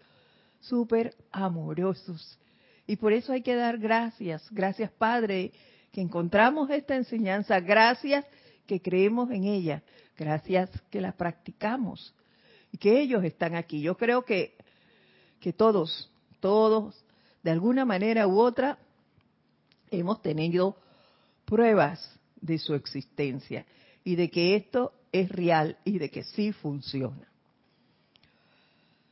[0.60, 2.38] súper amorosos.
[2.86, 5.54] Y por eso hay que dar gracias, gracias Padre,
[5.94, 8.26] que encontramos esta enseñanza, gracias
[8.68, 9.82] que creemos en ella,
[10.18, 12.14] gracias que la practicamos
[12.74, 13.82] y que ellos están aquí.
[13.82, 14.58] Yo creo que,
[15.40, 16.12] que todos,
[16.42, 17.02] todos,
[17.44, 18.78] de alguna manera u otra,
[19.90, 20.76] hemos tenido
[21.46, 23.66] pruebas de su existencia
[24.04, 27.30] y de que esto es real y de que sí funciona.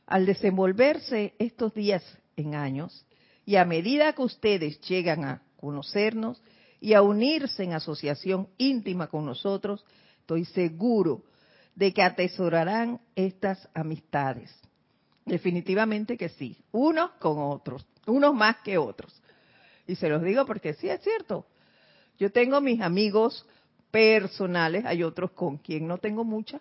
[0.06, 2.04] Al desenvolverse estos días
[2.36, 3.06] en años,
[3.46, 6.42] y a medida que ustedes llegan a conocernos
[6.80, 9.84] y a unirse en asociación íntima con nosotros,
[10.20, 11.22] estoy seguro
[11.74, 14.54] de que atesorarán estas amistades.
[15.24, 19.22] Definitivamente que sí, unos con otros, unos más que otros.
[19.86, 21.46] Y se los digo porque sí es cierto.
[22.18, 23.46] Yo tengo mis amigos
[23.92, 26.60] personales, hay otros con quien no tengo muchas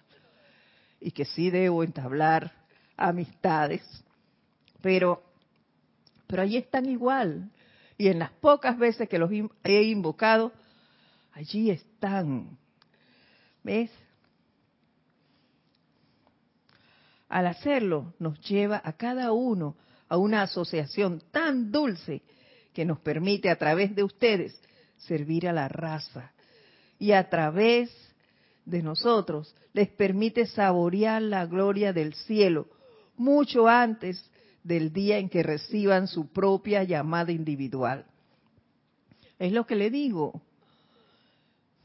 [1.00, 2.52] y que sí debo entablar
[2.96, 3.82] amistades,
[4.82, 5.24] pero,
[6.28, 7.50] pero allí están igual.
[7.98, 9.32] Y en las pocas veces que los
[9.64, 10.52] he invocado,
[11.32, 12.58] allí están.
[13.64, 13.92] ¿Ves?
[17.30, 19.76] Al hacerlo, nos lleva a cada uno
[20.10, 22.22] a una asociación tan dulce
[22.74, 24.60] que nos permite a través de ustedes
[24.98, 26.32] servir a la raza
[27.02, 27.90] y a través
[28.64, 32.68] de nosotros les permite saborear la gloria del cielo
[33.18, 34.24] mucho antes
[34.64, 38.06] del día en que reciban su propia llamada individual.
[39.40, 40.44] Es lo que le digo.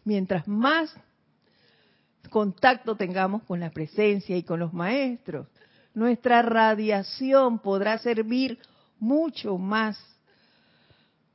[0.05, 0.94] Mientras más
[2.29, 5.48] contacto tengamos con la presencia y con los maestros,
[5.94, 8.59] nuestra radiación podrá servir
[8.98, 9.98] mucho más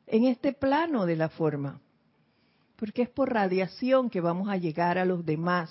[0.06, 1.82] en este plano de la forma
[2.82, 5.70] porque es por radiación que vamos a llegar a los demás.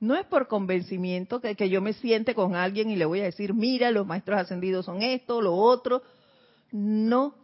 [0.00, 3.54] No es por convencimiento que, yo me siente con alguien y le voy a decir,
[3.54, 6.02] mira, los maestros ascendidos son esto, lo otro.
[6.72, 7.36] No,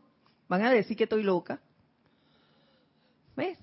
[0.49, 1.61] van a decir que estoy loca.
[3.37, 3.59] ¿Ves?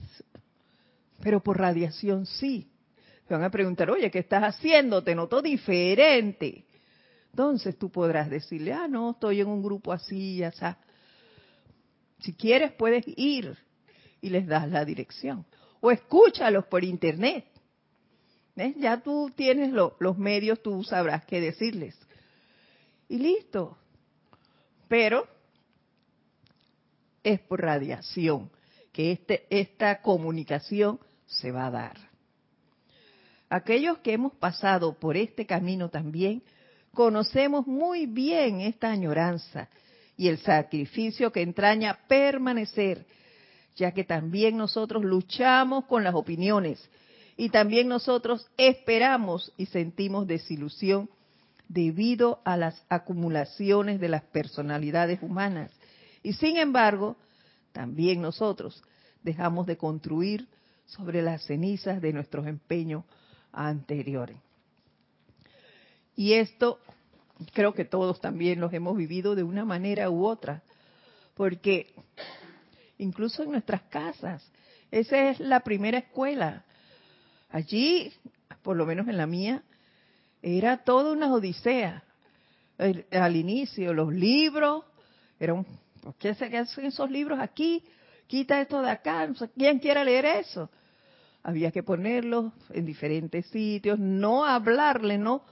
[1.19, 2.71] Pero por radiación sí.
[3.29, 5.03] Van a preguntar, oye, ¿qué estás haciendo?
[5.03, 6.63] Te noto diferente.
[7.31, 10.53] Entonces tú podrás decirle, ah, no, estoy en un grupo así, ya.
[12.21, 13.57] Si quieres, puedes ir
[14.21, 15.45] y les das la dirección.
[15.81, 17.45] O escúchalos por internet.
[18.77, 21.95] Ya tú tienes los medios, tú sabrás qué decirles.
[23.09, 23.77] Y listo.
[24.87, 25.27] Pero
[27.23, 28.49] es por radiación
[28.93, 31.97] que este, esta comunicación se va a dar.
[33.49, 36.43] Aquellos que hemos pasado por este camino también,
[36.93, 39.69] conocemos muy bien esta añoranza
[40.17, 43.05] y el sacrificio que entraña permanecer
[43.75, 46.89] ya que también nosotros luchamos con las opiniones
[47.37, 51.09] y también nosotros esperamos y sentimos desilusión
[51.67, 55.71] debido a las acumulaciones de las personalidades humanas.
[56.23, 57.17] Y sin embargo,
[57.73, 58.81] también nosotros
[59.23, 60.47] dejamos de construir
[60.85, 63.03] sobre las cenizas de nuestros empeños
[63.51, 64.37] anteriores.
[66.15, 66.79] Y esto
[67.53, 70.63] creo que todos también los hemos vivido de una manera u otra,
[71.33, 71.93] porque
[72.97, 74.43] incluso en nuestras casas,
[74.91, 76.63] esa es la primera escuela.
[77.49, 78.13] Allí,
[78.61, 79.63] por lo menos en la mía,
[80.41, 82.03] era toda una odisea.
[82.77, 84.83] al inicio, los libros,
[85.39, 85.65] eran,
[86.19, 87.83] ¿qué hacen esos libros aquí?
[88.27, 90.69] Quita esto de acá, ¿quién quiere leer eso?
[91.43, 95.43] Había que ponerlos en diferentes sitios, no hablarle, no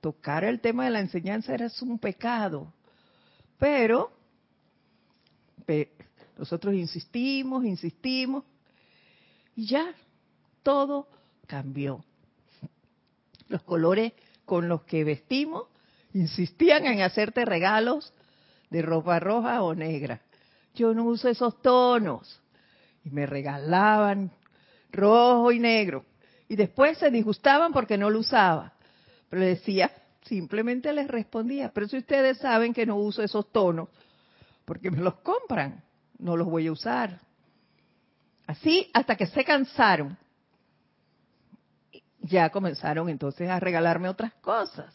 [0.00, 2.72] tocar el tema de la enseñanza era un pecado.
[3.58, 4.12] Pero
[6.38, 8.44] nosotros insistimos, insistimos,
[9.56, 9.94] y ya
[10.62, 11.08] todo
[11.46, 12.04] cambió.
[13.48, 14.12] Los colores
[14.44, 15.68] con los que vestimos
[16.12, 18.12] insistían en hacerte regalos
[18.70, 20.20] de ropa roja o negra.
[20.74, 22.40] Yo no uso esos tonos.
[23.04, 24.30] Y me regalaban
[24.90, 26.04] rojo y negro.
[26.48, 28.72] Y después se disgustaban porque no lo usaba.
[29.28, 29.90] Pero decía,
[30.22, 33.88] simplemente les respondía, pero si ustedes saben que no uso esos tonos,
[34.64, 35.82] porque me los compran,
[36.24, 37.20] no los voy a usar.
[38.46, 40.16] Así hasta que se cansaron.
[42.20, 44.94] Ya comenzaron entonces a regalarme otras cosas.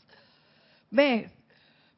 [0.89, 1.29] ¿Ve?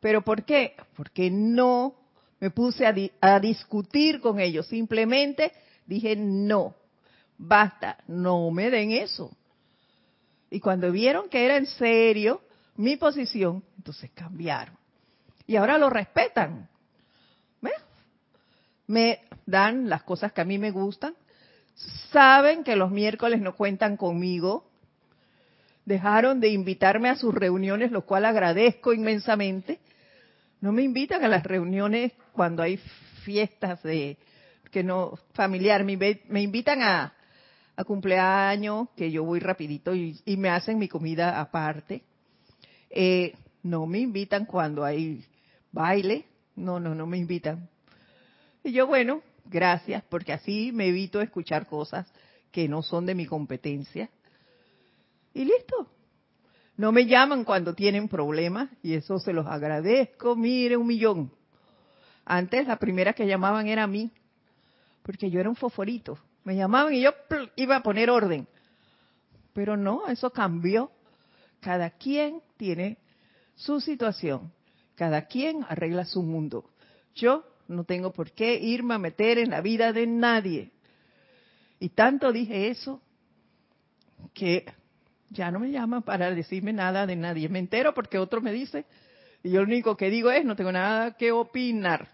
[0.01, 0.75] ¿Pero por qué?
[0.97, 1.95] Porque no
[2.41, 4.67] me puse a, a discutir con ellos.
[4.67, 5.53] Simplemente
[5.85, 6.75] dije, no,
[7.37, 9.31] basta, no me den eso.
[10.49, 12.41] Y cuando vieron que era en serio
[12.75, 14.75] mi posición, entonces cambiaron.
[15.47, 16.67] Y ahora lo respetan.
[18.91, 21.15] Me dan las cosas que a mí me gustan.
[22.11, 24.69] Saben que los miércoles no cuentan conmigo.
[25.85, 29.79] Dejaron de invitarme a sus reuniones, lo cual agradezco inmensamente.
[30.59, 32.77] No me invitan a las reuniones cuando hay
[33.23, 34.17] fiestas de
[34.71, 37.13] que no familiar, me, me invitan a,
[37.75, 42.03] a cumpleaños, que yo voy rapidito y, me hacen mi comida aparte.
[42.89, 45.23] Eh, no me invitan cuando hay
[45.71, 46.25] baile,
[46.55, 47.69] no, no, no me invitan.
[48.63, 52.11] Y yo, bueno, gracias, porque así me evito escuchar cosas
[52.51, 54.09] que no son de mi competencia.
[55.33, 55.87] Y listo.
[56.77, 61.31] No me llaman cuando tienen problemas y eso se los agradezco, mire, un millón.
[62.25, 64.11] Antes la primera que llamaban era a mí,
[65.03, 66.17] porque yo era un foforito.
[66.43, 67.11] Me llamaban y yo
[67.55, 68.47] iba a poner orden.
[69.53, 70.91] Pero no, eso cambió.
[71.59, 72.97] Cada quien tiene
[73.55, 74.51] su situación.
[74.95, 76.65] Cada quien arregla su mundo.
[77.13, 80.71] Yo no tengo por qué irme a meter en la vida de nadie.
[81.79, 83.01] Y tanto dije eso
[84.33, 84.65] que
[85.29, 87.49] ya no me llaman para decirme nada de nadie.
[87.49, 88.85] Me entero porque otro me dice
[89.43, 92.09] y yo lo único que digo es no tengo nada que opinar.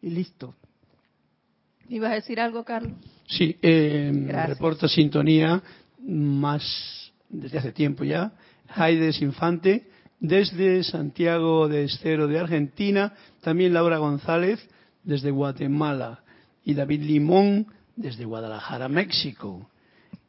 [0.00, 0.54] Y listo.
[1.88, 2.92] ¿Ibas a decir algo, Carlos?
[3.26, 4.10] Sí, eh,
[4.46, 5.62] reporta sintonía
[6.00, 8.32] más desde hace tiempo ya.
[8.68, 9.88] Haides Infante,
[10.22, 14.60] desde Santiago de Estero de Argentina, también Laura González
[15.02, 16.20] desde Guatemala
[16.64, 19.68] y David Limón desde Guadalajara, México.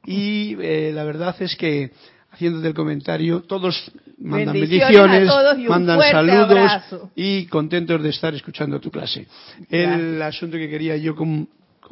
[0.03, 1.91] Y eh, la verdad es que,
[2.32, 5.29] haciéndote el comentario, todos mandan bendiciones,
[5.69, 9.27] mandan saludos y contentos de estar escuchando tu clase.
[9.69, 11.15] El asunto que quería yo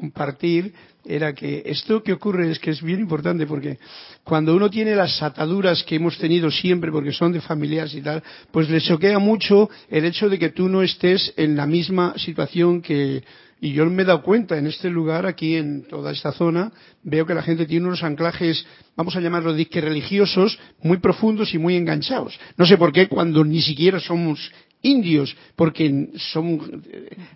[0.02, 0.74] compartir
[1.06, 3.78] era que esto que ocurre es que es bien importante porque
[4.24, 8.24] cuando uno tiene las ataduras que hemos tenido siempre porque son de familiares y tal,
[8.52, 12.82] pues le choquea mucho el hecho de que tú no estés en la misma situación
[12.82, 13.24] que
[13.64, 16.72] y yo me he dado cuenta en este lugar, aquí en toda esta zona,
[17.04, 18.66] veo que la gente tiene unos anclajes,
[18.98, 22.40] vamos a llamarlo disque religiosos, muy profundos y muy enganchados.
[22.58, 26.84] No sé por qué cuando ni siquiera somos indios, porque son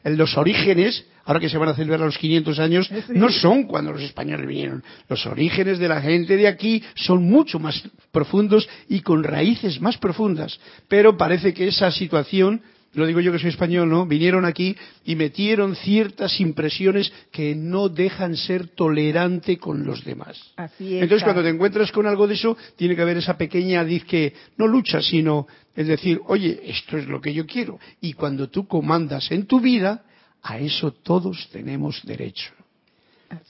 [0.04, 3.92] en los orígenes, ahora que se van a celebrar los 500 años, no son cuando
[3.92, 4.84] los españoles vinieron.
[5.10, 9.98] Los orígenes de la gente de aquí son mucho más profundos y con raíces más
[9.98, 10.60] profundas.
[10.88, 12.62] Pero parece que esa situación
[12.96, 14.06] lo digo yo que soy español, ¿no?
[14.06, 20.42] Vinieron aquí y metieron ciertas impresiones que no dejan ser tolerante con los demás.
[20.56, 23.84] Así es, Entonces, cuando te encuentras con algo de eso, tiene que haber esa pequeña
[23.84, 27.80] diz que no lucha, sino es decir, oye, esto es lo que yo quiero.
[28.02, 30.04] Y cuando tú comandas en tu vida,
[30.42, 32.54] a eso todos tenemos derecho.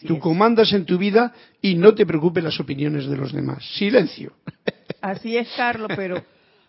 [0.08, 3.64] tú comandas en tu vida y no te preocupes las opiniones de los demás.
[3.78, 4.34] Silencio.
[5.02, 6.24] Así es, Carlos, pero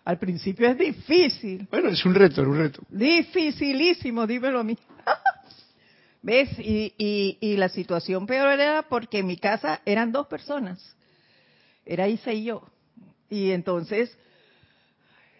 [0.07, 1.67] al principio es difícil.
[1.69, 2.81] Bueno, es un reto, es un reto.
[2.87, 4.77] Dificilísimo, dímelo a mí.
[6.21, 6.57] ¿Ves?
[6.59, 6.93] Y,
[7.41, 10.95] y, la situación peor era porque en mi casa eran dos personas.
[11.85, 12.63] Era Isa y yo.
[13.29, 14.17] Y entonces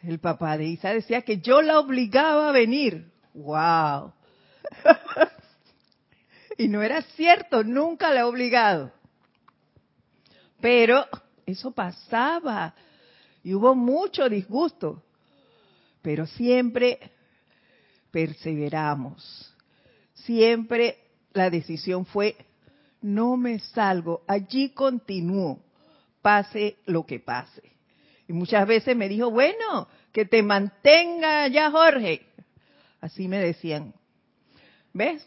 [0.03, 3.09] el papá de Isa decía que yo la obligaba a venir.
[3.33, 4.11] ¡Wow!
[6.57, 8.91] y no era cierto, nunca la he obligado.
[10.59, 11.05] Pero
[11.45, 12.75] eso pasaba
[13.47, 15.01] y hubo mucho disgusto,
[16.01, 16.99] pero siempre
[18.11, 19.55] perseveramos.
[20.13, 20.97] Siempre
[21.31, 22.35] la decisión fue,
[23.01, 25.61] no me salgo, allí continúo,
[26.21, 27.61] pase lo que pase.
[28.27, 32.27] Y muchas veces me dijo, bueno, que te mantenga ya Jorge.
[32.99, 33.93] Así me decían.
[34.91, 35.25] ¿Ves?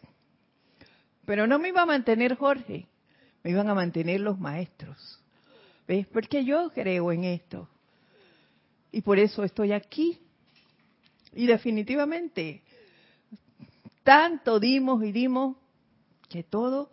[1.24, 2.86] Pero no me iba a mantener Jorge,
[3.42, 5.22] me iban a mantener los maestros.
[5.88, 6.06] ¿Ves?
[6.08, 7.66] Porque yo creo en esto.
[8.92, 10.18] Y por eso estoy aquí.
[11.32, 12.62] Y definitivamente,
[14.02, 15.56] tanto dimos y dimos
[16.28, 16.90] que todo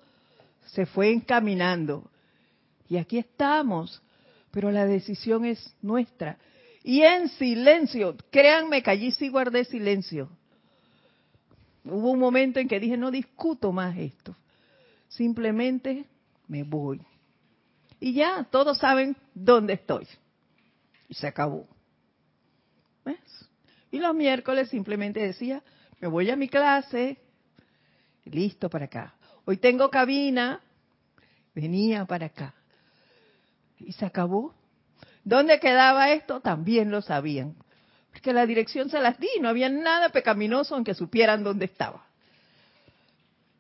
[0.68, 2.10] se fue encaminando.
[2.90, 4.02] Y aquí estamos,
[4.52, 6.38] pero la decisión es nuestra.
[6.84, 10.30] Y en silencio, créanme que allí sí guardé silencio.
[11.84, 14.36] Hubo un momento en que dije, no discuto más esto.
[15.08, 16.06] Simplemente
[16.48, 17.02] me voy.
[18.00, 20.08] Y ya, todos saben dónde estoy.
[21.10, 21.68] Y se acabó.
[23.92, 25.64] Y los miércoles simplemente decía,
[26.00, 27.18] me voy a mi clase,
[28.26, 29.16] listo para acá.
[29.46, 30.62] Hoy tengo cabina,
[31.56, 32.54] venía para acá.
[33.80, 34.54] Y se acabó.
[35.24, 36.42] ¿Dónde quedaba esto?
[36.42, 37.56] También lo sabían
[38.22, 42.06] que la dirección se las di, no había nada pecaminoso aunque supieran dónde estaba.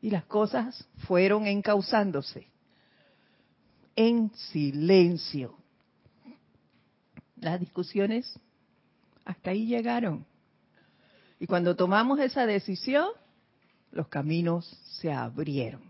[0.01, 2.47] Y las cosas fueron encauzándose
[3.95, 5.57] en silencio.
[7.37, 8.39] Las discusiones
[9.27, 10.25] hasta ahí llegaron.
[11.37, 13.09] Y cuando tomamos esa decisión,
[13.91, 14.65] los caminos
[15.01, 15.81] se abrieron.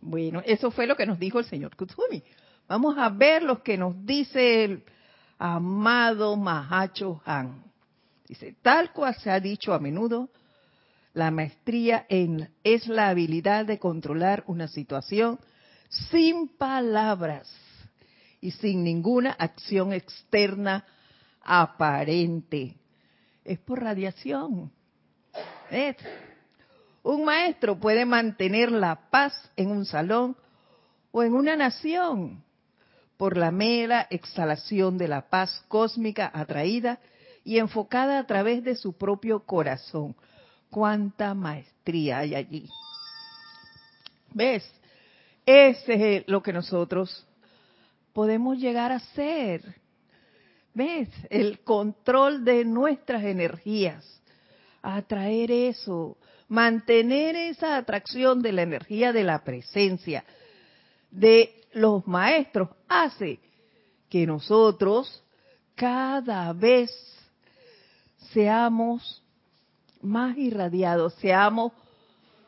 [0.00, 2.22] Bueno, eso fue lo que nos dijo el señor Kutsumi.
[2.68, 4.84] Vamos a ver lo que nos dice el
[5.38, 7.64] amado Mahacho Han.
[8.28, 10.30] Dice, tal cual se ha dicho a menudo,
[11.14, 15.40] la maestría en, es la habilidad de controlar una situación
[16.10, 17.52] sin palabras
[18.40, 20.84] y sin ninguna acción externa
[21.42, 22.76] aparente.
[23.44, 24.70] Es por radiación.
[27.02, 30.36] Un maestro puede mantener la paz en un salón
[31.10, 32.44] o en una nación
[33.16, 37.00] por la mera exhalación de la paz cósmica atraída
[37.44, 40.14] y enfocada a través de su propio corazón.
[40.70, 42.68] Cuánta maestría hay allí.
[44.32, 44.70] ¿Ves?
[45.46, 47.26] Ese es lo que nosotros
[48.12, 49.62] podemos llegar a ser.
[50.74, 51.08] ¿Ves?
[51.30, 54.04] El control de nuestras energías.
[54.82, 56.16] Atraer eso.
[56.48, 60.24] Mantener esa atracción de la energía de la presencia.
[61.10, 63.40] De los maestros hace
[64.08, 65.22] que nosotros
[65.74, 66.90] cada vez
[68.32, 69.22] seamos
[70.02, 71.72] más irradiados, seamos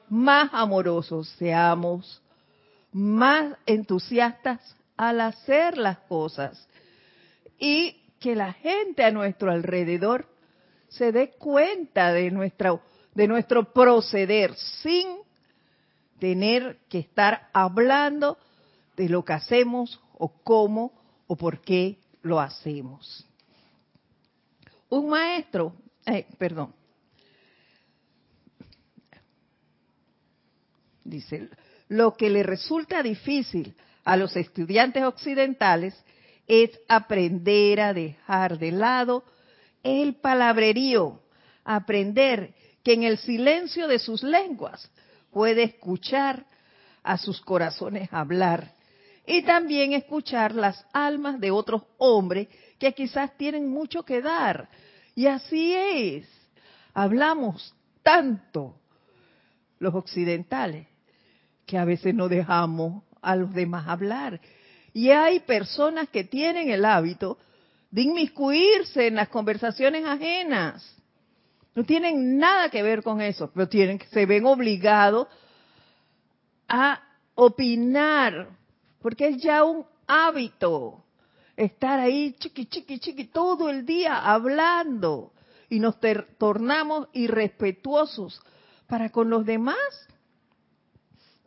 [0.09, 2.21] más amorosos, seamos
[2.93, 4.61] más entusiastas
[5.01, 6.69] al hacer las cosas
[7.59, 10.29] y que la gente a nuestro alrededor
[10.91, 12.79] se dé cuenta de nuestra
[13.15, 15.09] de nuestro proceder sin
[16.19, 18.37] tener que estar hablando
[18.95, 20.93] de lo que hacemos o cómo
[21.27, 23.27] o por qué lo hacemos.
[24.91, 25.73] Un maestro,
[26.05, 26.75] eh, perdón,
[31.05, 31.49] dice,
[31.89, 33.75] lo que le resulta difícil
[34.05, 35.95] a los estudiantes occidentales
[36.47, 39.25] es aprender a dejar de lado
[39.83, 41.21] el palabrerío,
[41.65, 44.91] aprender que en el silencio de sus lenguas
[45.31, 46.47] puede escuchar
[47.03, 48.75] a sus corazones hablar
[49.27, 52.49] y también escuchar las almas de otros hombres
[52.79, 54.69] que quizás tienen mucho que dar.
[55.15, 56.27] Y así es.
[56.95, 58.75] Hablamos tanto
[59.79, 60.89] los occidentales
[61.65, 64.41] que a veces no dejamos a los demás hablar.
[64.93, 67.39] Y hay personas que tienen el hábito
[67.91, 70.97] de inmiscuirse en las conversaciones ajenas.
[71.75, 75.29] No tienen nada que ver con eso, pero tienen, se ven obligados
[76.69, 77.01] a
[77.35, 78.49] opinar
[79.01, 81.05] porque es ya un hábito
[81.57, 85.33] estar ahí chiqui, chiqui, chiqui todo el día hablando
[85.69, 85.97] y nos
[86.39, 88.41] tornamos irrespetuosos
[88.87, 89.77] para con los demás.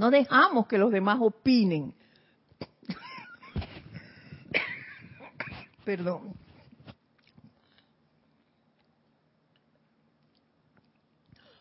[0.04, 1.96] No dejamos que los demás opinen.
[5.86, 6.36] Perdón.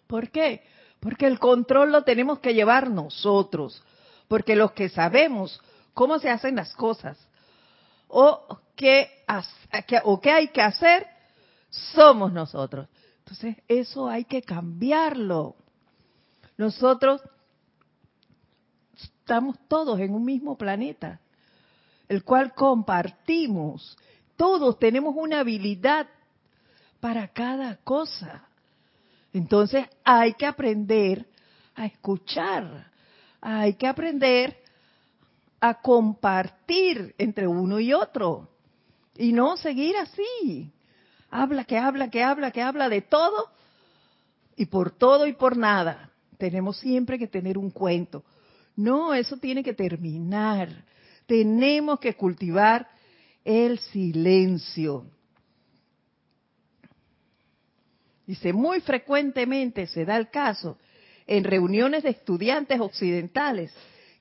[0.09, 0.65] ¿Por qué?
[0.99, 3.81] Porque el control lo tenemos que llevar nosotros.
[4.27, 5.61] Porque los que sabemos
[5.95, 7.17] cómo se hacen las cosas,
[8.09, 9.25] o qué,
[10.03, 11.07] o qué hay que hacer,
[11.71, 12.89] somos nosotros.
[13.19, 15.55] Entonces, eso hay que cambiarlo.
[16.57, 17.23] Nosotros
[19.23, 21.21] estamos todos en un mismo planeta,
[22.09, 23.97] el cual compartimos.
[24.37, 26.09] Todos tenemos una habilidad
[26.99, 28.49] para cada cosa.
[29.33, 31.25] Entonces hay que aprender
[31.77, 32.91] a escuchar,
[33.41, 34.57] hay que aprender
[35.61, 38.49] a compartir entre uno y otro
[39.17, 40.73] y no seguir así.
[41.31, 43.51] Habla, que habla, que habla, que habla de todo
[44.57, 46.11] y por todo y por nada.
[46.39, 48.25] Tenemos siempre que tener un cuento.
[48.77, 50.69] No, eso tiene que terminar.
[51.27, 52.89] Tenemos que cultivar
[53.45, 55.07] el silencio.
[58.27, 60.79] Dice, muy frecuentemente se da el caso
[61.27, 63.73] en reuniones de estudiantes occidentales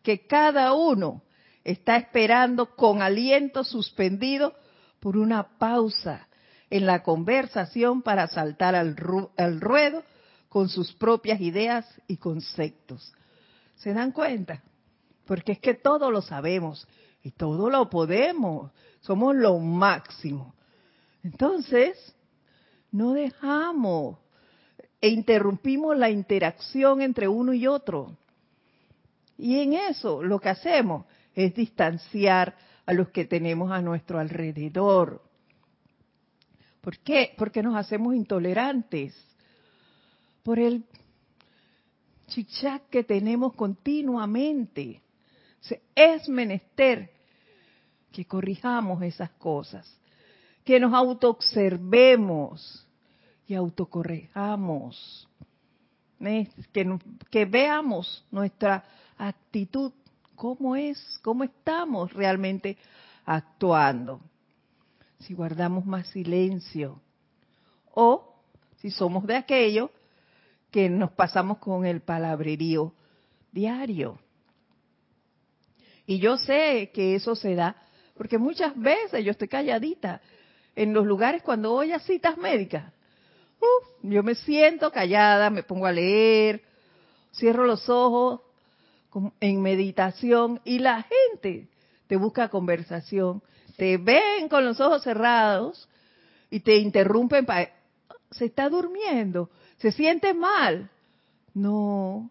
[0.04, 1.22] que cada uno
[1.64, 4.56] está esperando con aliento suspendido
[5.00, 6.28] por una pausa
[6.70, 10.04] en la conversación para saltar al, ruedo
[10.50, 13.14] con sus propias ideas y conceptos.
[13.82, 14.62] ¿Se dan cuenta?
[15.26, 16.88] Porque es que todo lo sabemos
[17.24, 18.72] y todo lo podemos.
[19.00, 20.54] Somos lo máximo.
[21.24, 22.16] Entonces,
[22.92, 24.20] no dejamos
[25.00, 28.16] e interrumpimos la interacción entre uno y otro.
[29.36, 32.56] Y en eso lo que hacemos es distanciar
[32.86, 35.24] a los que tenemos a nuestro alrededor.
[36.82, 37.34] ¿Por qué?
[37.36, 39.16] Porque nos hacemos intolerantes
[40.44, 40.86] por el
[42.32, 45.02] chichac que tenemos continuamente.
[45.94, 47.12] Es menester
[48.12, 49.88] que corrijamos esas cosas,
[50.64, 52.88] que nos autoobservemos
[53.48, 55.28] y autocorrejamos,
[56.74, 58.84] que, que veamos nuestra
[59.18, 59.92] actitud,
[60.36, 62.78] cómo es, cómo estamos realmente
[63.26, 64.22] actuando.
[65.20, 67.00] Si guardamos más silencio
[67.94, 68.36] o
[68.78, 69.92] si somos de aquello
[70.72, 72.94] que nos pasamos con el palabrerío
[73.52, 74.20] diario.
[76.06, 77.76] Y yo sé que eso se da
[78.16, 80.22] porque muchas veces yo estoy calladita
[80.76, 82.92] en los lugares cuando voy a citas médicas.
[84.02, 86.64] yo me siento callada, me pongo a leer,
[87.34, 88.42] cierro los ojos
[89.40, 91.68] en meditación y la gente
[92.08, 93.42] te busca conversación,
[93.78, 95.90] te ven con los ojos cerrados
[96.50, 97.70] y te interrumpen para...
[98.32, 99.50] Se está durmiendo
[99.82, 100.90] se siente mal.
[101.54, 102.30] No,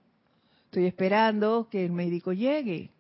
[0.66, 2.90] estoy esperando que el médico llegue.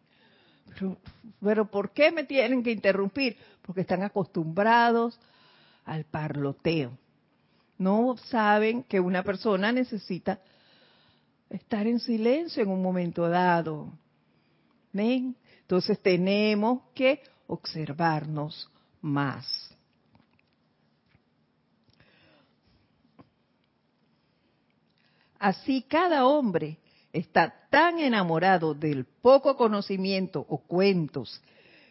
[0.74, 0.96] Pero,
[1.40, 3.36] pero ¿por qué me tienen que interrumpir?
[3.62, 5.18] Porque están acostumbrados
[5.84, 6.98] al parloteo.
[7.78, 10.40] No saben que una persona necesita
[11.48, 13.92] estar en silencio en un momento dado.
[14.92, 15.36] ¿Ven?
[15.62, 18.68] Entonces tenemos que observarnos
[19.00, 19.69] más.
[25.40, 26.78] Así cada hombre
[27.14, 31.42] está tan enamorado del poco conocimiento o cuentos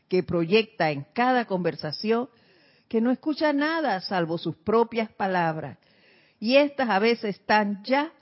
[0.08, 2.30] que proyecta en cada conversación
[2.88, 5.80] que no escucha nada salvo sus propias palabras.
[6.40, 8.14] Y estas a veces están ya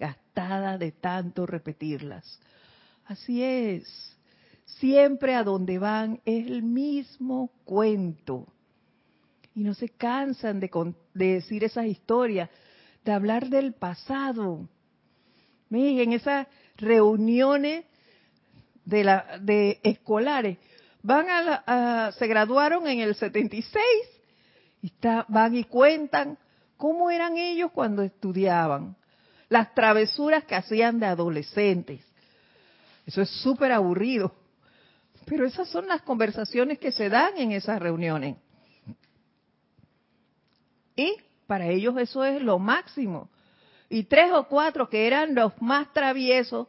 [0.00, 2.40] gastadas de tanto repetirlas.
[3.04, 4.16] Así es.
[4.64, 8.48] Siempre a donde van es el mismo cuento.
[9.54, 10.68] Y no se cansan de,
[11.14, 12.50] de decir esas historias
[13.04, 14.68] de hablar del pasado.
[15.70, 16.46] En esas
[16.76, 17.84] reuniones
[18.84, 20.58] de, la, de escolares,
[21.02, 23.84] van a, se graduaron en el 76
[24.82, 24.92] y
[25.28, 26.38] van y cuentan
[26.76, 28.96] cómo eran ellos cuando estudiaban,
[29.48, 32.04] las travesuras que hacían de adolescentes.
[33.06, 34.34] Eso es súper aburrido,
[35.26, 38.36] pero esas son las conversaciones que se dan en esas reuniones.
[40.96, 41.16] Y
[41.52, 43.28] para ellos eso es lo máximo.
[43.90, 46.66] Y tres o cuatro que eran los más traviesos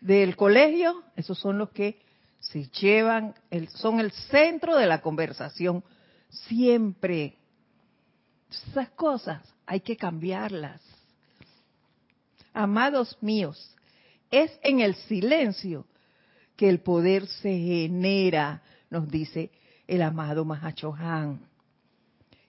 [0.00, 2.02] del colegio, esos son los que
[2.40, 3.36] se llevan,
[3.76, 5.84] son el centro de la conversación
[6.28, 7.36] siempre.
[8.50, 10.82] Esas cosas hay que cambiarlas.
[12.52, 13.76] Amados míos,
[14.28, 15.86] es en el silencio
[16.56, 19.52] que el poder se genera, nos dice
[19.86, 21.48] el amado Mahachohan.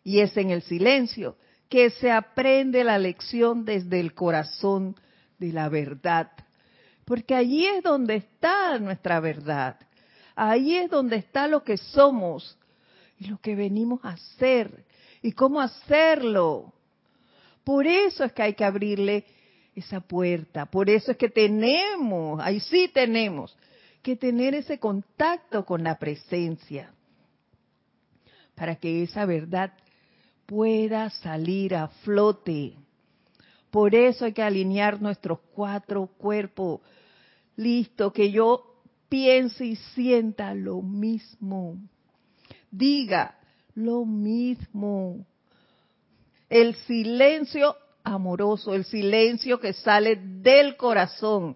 [0.04, 1.38] Y es en el silencio
[1.72, 4.94] que se aprende la lección desde el corazón
[5.40, 6.30] de la verdad.
[7.06, 9.80] Porque allí es donde está nuestra verdad.
[10.36, 12.58] Ahí es donde está lo que somos
[13.18, 14.84] y lo que venimos a hacer
[15.22, 16.74] y cómo hacerlo.
[17.64, 19.24] Por eso es que hay que abrirle
[19.74, 20.66] esa puerta.
[20.66, 23.58] Por eso es que tenemos, ahí sí tenemos,
[24.02, 26.92] que tener ese contacto con la presencia.
[28.56, 29.72] para que esa verdad
[30.52, 32.74] pueda salir a flote.
[33.70, 36.82] Por eso hay que alinear nuestros cuatro cuerpos.
[37.56, 41.78] Listo, que yo piense y sienta lo mismo.
[42.70, 43.40] Diga
[43.76, 45.26] lo mismo.
[46.50, 51.56] El silencio amoroso, el silencio que sale del corazón,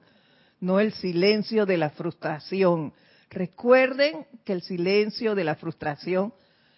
[0.61, 2.93] no el silencio de la frustración.
[3.29, 6.33] Recuerden que el silencio de la frustración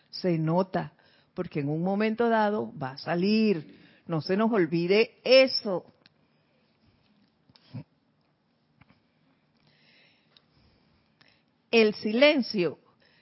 [0.10, 0.94] se nota,
[1.38, 3.78] porque en un momento dado va a salir.
[4.08, 5.86] No se nos olvide eso.
[11.70, 12.80] El silencio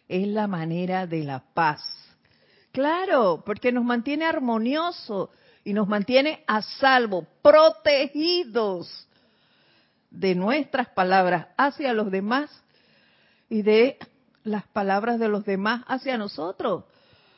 [0.07, 1.81] es la manera de la paz.
[2.71, 5.31] Claro, porque nos mantiene armonioso
[5.65, 9.09] y nos mantiene a salvo, protegidos
[10.09, 12.63] de nuestras palabras hacia los demás
[13.49, 13.97] y de
[14.45, 16.85] las palabras de los demás hacia nosotros.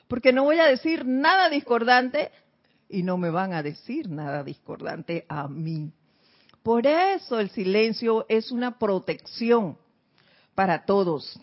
[0.08, 2.32] Porque no voy a decir nada discordante
[2.90, 5.92] y no me van a decir nada discordante a mí.
[6.64, 9.78] Por eso el silencio es una protección
[10.56, 11.40] para todos.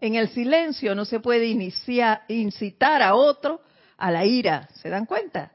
[0.00, 1.46] En el silencio no se puede
[2.28, 3.60] incitar a otro
[3.96, 5.52] a la ira, ¿se dan cuenta?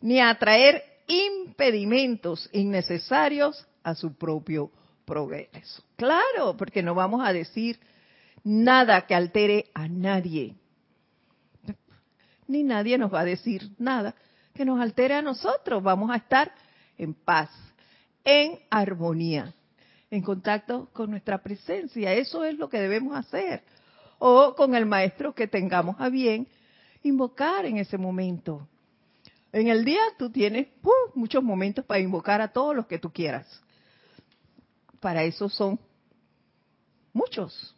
[0.00, 4.70] Ni a traer impedimentos innecesarios a su propio
[5.04, 5.82] progreso.
[5.96, 7.78] Claro, porque no vamos a decir
[8.44, 10.56] nada que altere a nadie.
[12.46, 14.14] Ni nadie nos va a decir nada
[14.54, 15.82] que nos altere a nosotros.
[15.82, 16.52] Vamos a estar
[16.98, 17.50] en paz,
[18.24, 19.54] en armonía,
[20.10, 22.12] en contacto con nuestra presencia.
[22.12, 23.62] Eso es lo que debemos hacer.
[24.18, 26.46] O con el maestro que tengamos a bien
[27.02, 28.68] invocar en ese momento.
[29.52, 30.68] En el día tú tienes
[31.14, 33.46] muchos momentos para invocar a todos los que tú quieras.
[35.00, 35.78] Para eso son
[37.12, 37.74] muchos.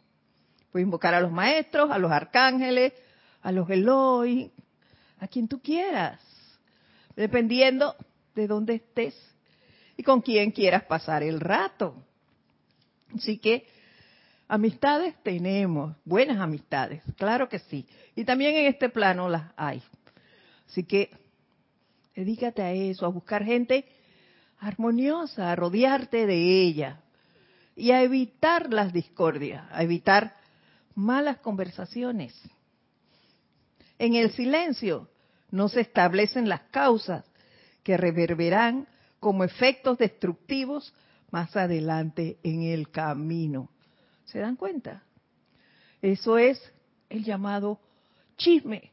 [0.75, 2.91] Puedes invocar a los maestros, a los arcángeles,
[3.41, 4.51] a los Eloy,
[5.19, 6.19] a quien tú quieras,
[7.15, 7.95] dependiendo
[8.35, 9.15] de dónde estés
[9.95, 11.95] y con quién quieras pasar el rato.
[13.15, 13.65] Así que
[14.49, 17.87] amistades tenemos, buenas amistades, claro que sí.
[18.13, 19.81] Y también en este plano las hay.
[20.67, 21.09] Así que
[22.13, 23.85] dedícate a eso, a buscar gente
[24.59, 26.99] armoniosa, a rodearte de ella
[27.77, 30.43] y a evitar las discordias, a evitar
[30.95, 32.33] malas conversaciones.
[33.99, 35.09] En el silencio
[35.51, 37.25] no se establecen las causas
[37.83, 38.87] que reverberarán
[39.19, 40.93] como efectos destructivos
[41.31, 43.69] más adelante en el camino.
[44.25, 45.03] ¿Se dan cuenta?
[46.01, 46.61] Eso es
[47.09, 47.79] el llamado
[48.37, 48.91] chisme.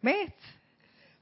[0.00, 0.32] ¿Ves?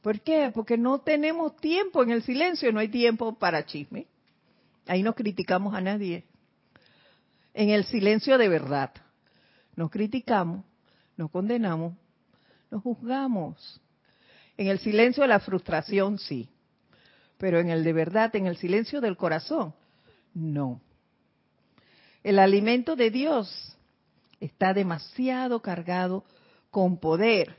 [0.03, 0.51] ¿Por qué?
[0.55, 4.07] Porque no tenemos tiempo en el silencio, no hay tiempo para chisme.
[4.87, 6.25] Ahí no criticamos a nadie.
[7.55, 8.93] En el silencio de verdad.
[9.77, 10.65] No criticamos,
[11.17, 11.95] no condenamos,
[12.71, 13.81] no juzgamos.
[14.57, 16.49] En el silencio de la frustración sí.
[17.39, 19.75] Pero en el de verdad, en el silencio del corazón,
[20.35, 20.81] no.
[22.23, 23.77] El alimento de Dios
[24.41, 26.25] está demasiado cargado
[26.71, 27.57] con poder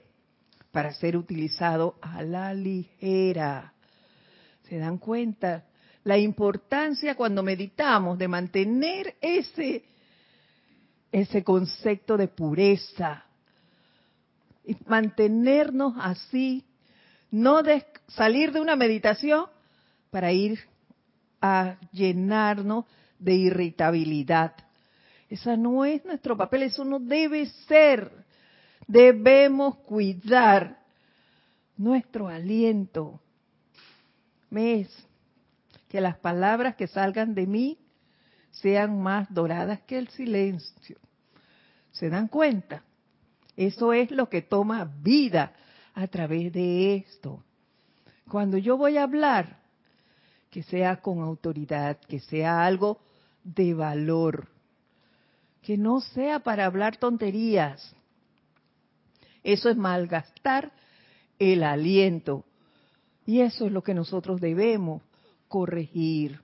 [0.72, 3.74] para ser utilizado a la ligera.
[4.64, 5.66] ¿Se dan cuenta?
[6.04, 9.86] La importancia cuando meditamos de mantener ese,
[11.12, 13.26] ese concepto de pureza
[14.64, 16.66] y mantenernos así,
[17.32, 17.62] no
[18.08, 19.46] salir de una meditación
[20.10, 20.60] para ir
[21.42, 22.86] a llenarnos
[23.20, 24.54] de irritabilidad.
[25.30, 28.12] Esa no es nuestro papel, eso no debe ser.
[28.88, 30.80] Debemos cuidar
[31.76, 33.20] nuestro aliento.
[34.50, 34.88] Mes,
[35.90, 37.78] que las palabras que salgan de mí
[38.62, 40.98] sean más doradas que el silencio.
[41.92, 42.84] ¿Se dan cuenta?
[43.56, 45.54] Eso es lo que toma vida
[45.94, 47.44] a través de esto.
[48.30, 49.60] Cuando yo voy a hablar,
[50.50, 53.00] que sea con autoridad, que sea algo
[53.44, 54.48] de valor,
[55.62, 57.96] que no sea para hablar tonterías.
[59.44, 60.72] Eso es malgastar
[61.40, 62.46] el aliento.
[63.26, 65.02] Y eso es lo que nosotros debemos
[65.48, 66.42] corregir.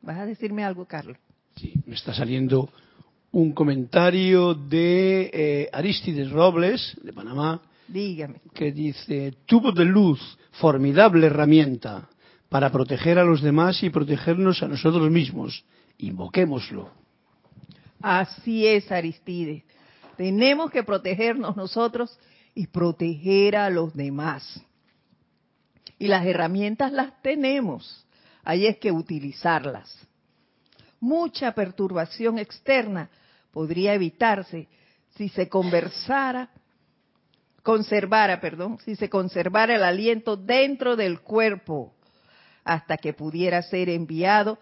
[0.00, 1.16] ¿Vas a decirme algo, Carlos?
[1.56, 2.70] Sí, me está saliendo
[3.32, 8.40] un comentario de eh, Aristides Robles, de Panamá, Dígame.
[8.54, 10.20] que dice, tubo de luz,
[10.52, 12.08] formidable herramienta
[12.48, 15.64] para proteger a los demás y protegernos a nosotros mismos.
[15.98, 16.90] Invoquémoslo.
[18.00, 19.64] Así es, Aristides.
[20.16, 22.18] Tenemos que protegernos nosotros
[22.54, 24.62] y proteger a los demás.
[25.98, 28.06] Y las herramientas las tenemos.
[28.44, 29.94] Ahí es que utilizarlas.
[31.00, 33.10] Mucha perturbación externa
[33.52, 34.68] podría evitarse
[35.16, 36.50] si se conversara,
[37.62, 41.94] conservara, perdón, si se conservara el aliento dentro del cuerpo
[42.64, 44.58] hasta que pudiera ser enviado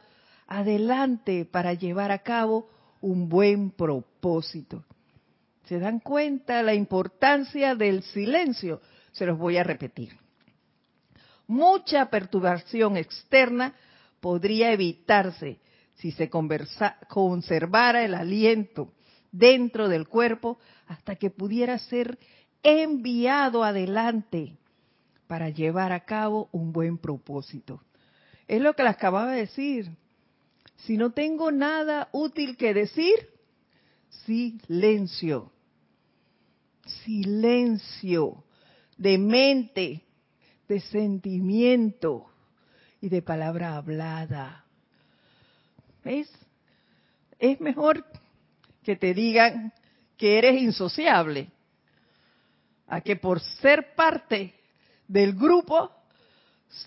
[0.47, 2.69] adelante para llevar a cabo
[3.01, 4.85] un buen propósito.
[5.65, 8.81] ¿Se dan cuenta la importancia del silencio?
[9.13, 10.17] Se los voy a repetir.
[11.47, 13.75] Mucha perturbación externa
[14.21, 15.61] podría evitarse
[15.95, 18.93] si se conservara el aliento
[19.31, 22.19] dentro del cuerpo hasta que pudiera ser
[22.63, 24.57] enviado adelante
[25.27, 27.83] para llevar a cabo un buen propósito.
[28.49, 29.91] Es lo que les acababa de decir.
[30.79, 33.15] Si no tengo nada útil que decir,
[34.25, 35.53] silencio.
[37.05, 38.45] Silencio
[38.97, 40.06] de mente,
[40.69, 42.27] de sentimiento
[43.01, 44.65] y de palabra hablada.
[46.05, 46.31] ¿Ves?
[47.39, 48.05] Es mejor
[48.83, 49.73] que te digan
[50.17, 51.51] que eres insociable
[52.87, 54.55] a que por ser parte
[55.09, 55.91] del grupo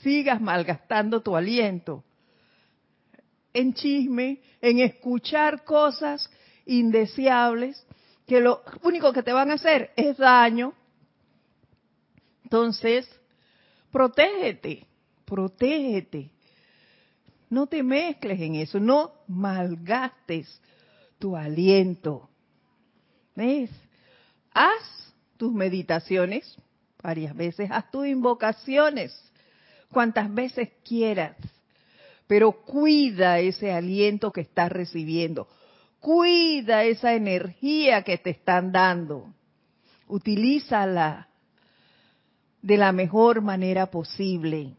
[0.02, 2.04] sigas malgastando tu aliento
[3.54, 6.30] en chisme, en escuchar cosas
[6.66, 7.86] indeseables
[8.28, 10.74] que lo único que te van a hacer es daño.
[12.44, 13.10] Entonces,
[13.92, 14.88] protégete,
[15.26, 16.32] protégete.
[17.50, 20.62] No te mezcles en eso, no malgastes
[21.18, 22.30] tu aliento.
[23.36, 23.72] ¿Ves?
[24.54, 26.58] Haz tus meditaciones
[27.02, 29.14] varias veces, haz tus invocaciones
[29.92, 31.36] cuantas veces quieras,
[32.28, 35.48] pero cuida ese aliento que estás recibiendo,
[36.00, 39.34] cuida esa energía que te están dando,
[40.08, 41.29] utilízala
[42.62, 44.76] de la mejor manera posible.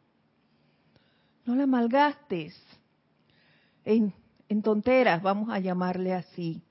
[1.44, 2.60] No la malgastes
[3.84, 4.12] en,
[4.48, 6.62] en tonteras, vamos a llamarle así.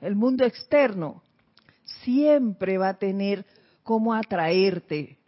[0.00, 1.22] El mundo externo
[2.04, 3.44] siempre va a tener
[3.82, 5.18] cómo atraerte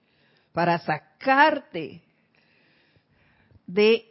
[0.52, 2.02] para sacarte
[3.66, 4.04] de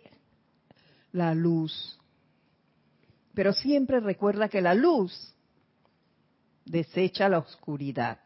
[1.11, 1.97] la luz.
[3.33, 5.33] Pero siempre recuerda que la luz
[6.65, 8.19] desecha la oscuridad.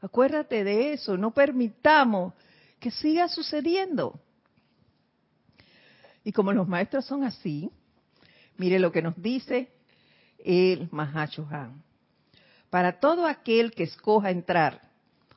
[0.00, 2.34] Acuérdate de eso, no permitamos
[2.78, 4.18] que siga sucediendo.
[6.24, 7.70] Y como los maestros son así,
[8.56, 9.70] mire lo que nos dice
[10.38, 11.82] el Mahashohan.
[12.70, 14.80] Para todo aquel que escoja entrar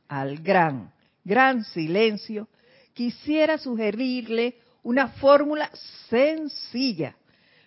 [0.08, 0.94] al gran,
[1.24, 2.48] gran silencio,
[2.94, 5.70] quisiera sugerirle una fórmula
[6.10, 7.16] sencilla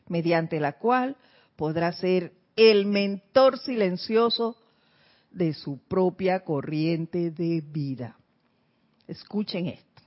[0.08, 1.16] mediante la cual
[1.56, 4.56] podrá ser el mentor silencioso
[5.36, 8.16] de su propia corriente de vida.
[9.06, 10.02] Escuchen esto.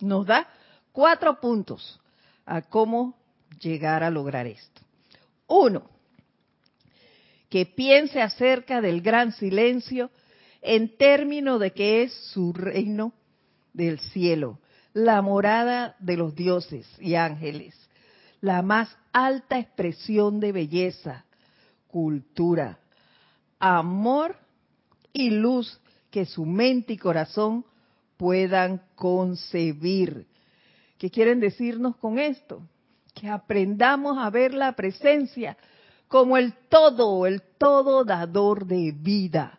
[0.00, 0.48] Nos da
[0.90, 2.00] cuatro puntos
[2.44, 3.16] a cómo
[3.60, 4.80] llegar a lograr esto.
[5.46, 5.88] Uno,
[7.48, 10.10] que piense acerca del gran silencio
[10.60, 13.12] en términos de que es su reino
[13.72, 14.58] del cielo,
[14.94, 17.76] la morada de los dioses y ángeles,
[18.40, 21.24] la más alta expresión de belleza,
[21.86, 22.80] cultura,
[23.60, 24.41] amor
[25.12, 27.64] y luz que su mente y corazón
[28.16, 30.26] puedan concebir.
[30.98, 32.62] ¿Qué quieren decirnos con esto?
[33.14, 35.56] Que aprendamos a ver la presencia
[36.08, 39.58] como el todo, el todo dador de vida.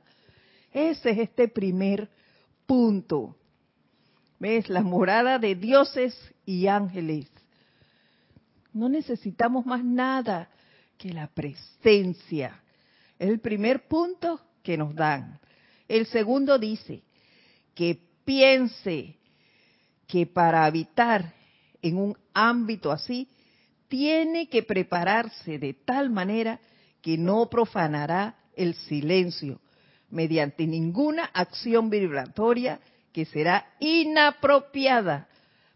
[0.72, 2.10] Ese es este primer
[2.66, 3.36] punto.
[4.40, 4.70] ¿Ves?
[4.70, 7.30] La morada de dioses y ángeles.
[8.72, 10.50] No necesitamos más nada
[10.98, 12.62] que la presencia.
[13.20, 15.40] Es el primer punto que nos dan.
[15.88, 17.04] El segundo dice
[17.76, 19.18] que piense
[20.08, 21.34] que para habitar
[21.82, 23.28] en un ámbito así,
[23.88, 26.60] tiene que prepararse de tal manera
[27.02, 29.60] que no profanará el silencio
[30.10, 32.80] mediante ninguna acción vibratoria
[33.12, 35.28] que será inapropiada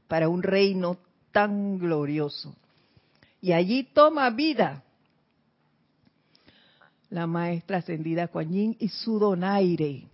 [0.07, 0.97] para un reino
[1.31, 2.55] tan glorioso.
[3.41, 4.83] Y allí toma vida
[7.09, 10.07] la maestra ascendida Kuan Yin y su donaire,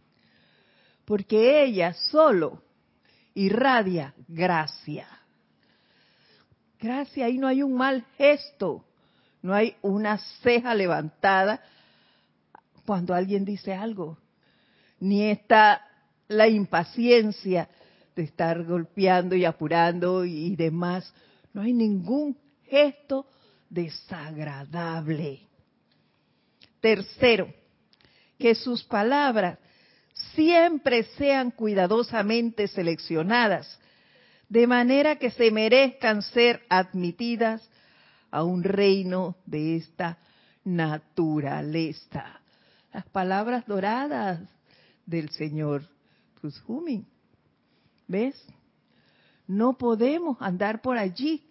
[1.05, 2.61] porque ella solo
[3.33, 5.07] irradia gracia.
[6.79, 8.85] Gracia, ahí no hay un mal gesto,
[9.41, 11.61] no hay una ceja levantada
[12.85, 14.17] cuando alguien dice algo,
[14.99, 15.81] ni está
[16.27, 17.69] la impaciencia
[18.15, 21.13] de estar golpeando y apurando y demás.
[21.53, 23.27] No hay ningún gesto
[23.69, 25.47] desagradable.
[26.83, 27.47] Tercero,
[28.37, 29.57] que sus palabras
[30.35, 33.79] siempre sean cuidadosamente seleccionadas,
[34.49, 37.65] de manera que se merezcan ser admitidas
[38.31, 40.17] a un reino de esta
[40.65, 42.41] naturaleza.
[42.91, 44.41] Las palabras doradas
[45.05, 45.87] del Señor
[46.41, 47.05] Kuzumi.
[48.09, 48.45] ¿Ves?
[49.47, 51.49] No podemos andar por allí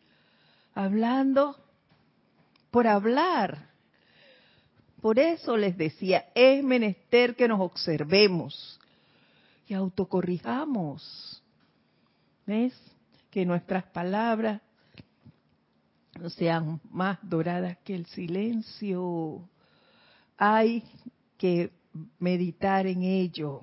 [0.75, 1.57] hablando
[2.71, 3.72] por hablar.
[5.03, 8.79] Por eso les decía, es menester que nos observemos
[9.67, 11.43] y autocorrijamos.
[12.47, 12.73] ¿Ves?
[13.29, 14.63] Que nuestras palabras
[16.37, 19.49] sean más doradas que el silencio.
[20.39, 20.85] Hay
[21.37, 21.73] que
[22.21, 23.61] meditar en ello.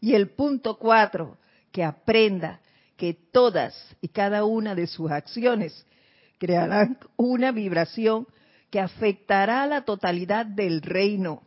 [0.00, 1.38] Y el punto cuatro,
[1.70, 2.60] que aprenda
[2.96, 5.86] que todas y cada una de sus acciones
[6.38, 8.26] crearán una vibración
[8.74, 11.44] que afectará a la totalidad del reino,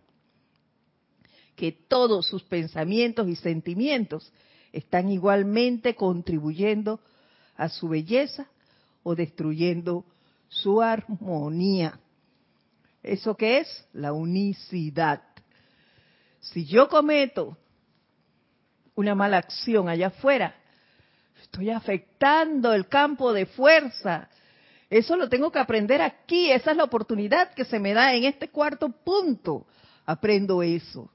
[1.58, 4.32] que todos sus pensamientos y sentimientos
[4.72, 7.02] están igualmente contribuyendo
[7.58, 8.48] a su belleza
[9.04, 10.06] o destruyendo
[10.48, 12.00] su armonía.
[13.04, 13.88] ¿Eso qué es?
[13.92, 15.22] La unicidad.
[16.40, 17.58] Si yo cometo
[18.96, 20.56] una mala acción allá afuera,
[21.42, 24.30] estoy afectando el campo de fuerza.
[24.90, 26.52] Eso lo tengo que aprender aquí.
[26.52, 29.68] Esa es la oportunidad que se me da en este cuarto punto.
[30.06, 31.12] Aprendo eso.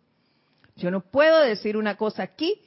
[0.76, 2.60] Yo no puedo decir una cosa aquí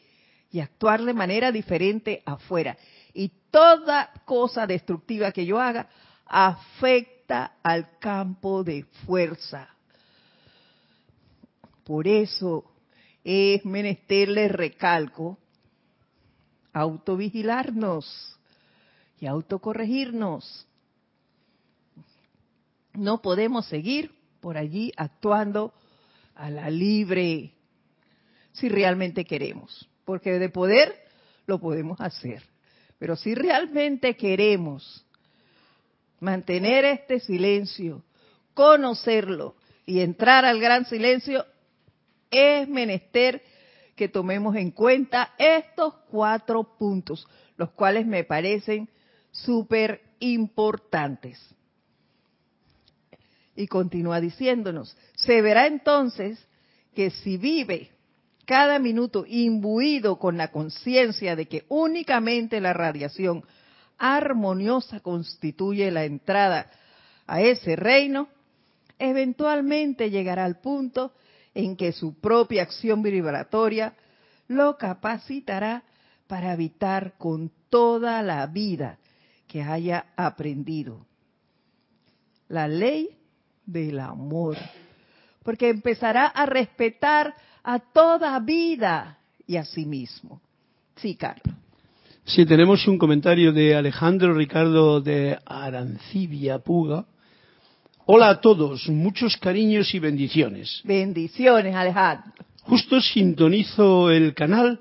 [0.52, 2.78] y actuar de manera diferente afuera.
[3.14, 5.90] Y toda cosa destructiva que yo haga
[6.26, 9.70] afecta al campo de fuerza.
[11.84, 12.66] Por eso
[13.24, 15.38] es menester, le recalco,
[16.74, 18.38] autovigilarnos
[19.20, 20.68] y autocorregirnos.
[22.96, 25.74] No podemos seguir por allí actuando
[26.36, 27.54] a la libre
[28.54, 30.96] si realmente queremos, porque de poder
[31.46, 32.44] lo podemos hacer.
[32.98, 35.06] Pero si realmente queremos
[36.20, 38.04] mantener este silencio,
[38.54, 41.46] conocerlo y entrar al gran silencio,
[42.32, 43.44] es menester
[43.96, 47.28] que tomemos en cuenta estos cuatro puntos,
[47.58, 48.90] los cuales me parecen
[49.32, 51.55] súper importantes.
[53.56, 56.38] Y continúa diciéndonos, se verá entonces
[56.94, 57.92] que si vive
[58.46, 63.44] cada minuto imbuido con la conciencia de que únicamente la radiación
[63.98, 66.70] armoniosa constituye la entrada
[67.28, 68.28] a ese reino,
[69.00, 71.14] eventualmente llegará al punto
[71.54, 73.96] en que su propia acción vibratoria
[74.48, 75.84] lo capacitará
[76.28, 79.00] para habitar con toda la vida
[79.48, 81.06] que haya aprendido.
[82.48, 83.18] La ley
[83.66, 84.58] del amor.
[85.44, 90.42] Porque empezará a respetar a toda vida y a sí mismo.
[90.96, 91.56] Sí, Carlos.
[92.26, 97.06] Sí, tenemos un comentario de Alejandro Ricardo de Arancibia Puga.
[98.08, 100.82] Hola a todos, muchos cariños y bendiciones.
[100.84, 102.34] Bendiciones, Alejandro.
[102.64, 104.80] Justo sintonizo el canal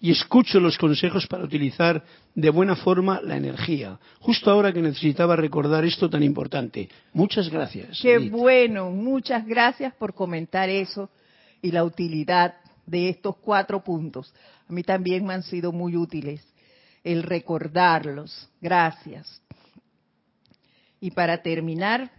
[0.00, 2.02] y escucho los consejos para utilizar
[2.34, 3.98] de buena forma la energía.
[4.20, 6.88] Justo ahora que necesitaba recordar esto tan importante.
[7.12, 8.00] Muchas gracias.
[8.00, 11.10] Qué bueno, muchas gracias por comentar eso
[11.60, 12.54] y la utilidad
[12.86, 14.32] de estos cuatro puntos.
[14.68, 16.42] A mí también me han sido muy útiles
[17.04, 18.48] el recordarlos.
[18.60, 19.42] Gracias.
[20.98, 22.10] Y para terminar,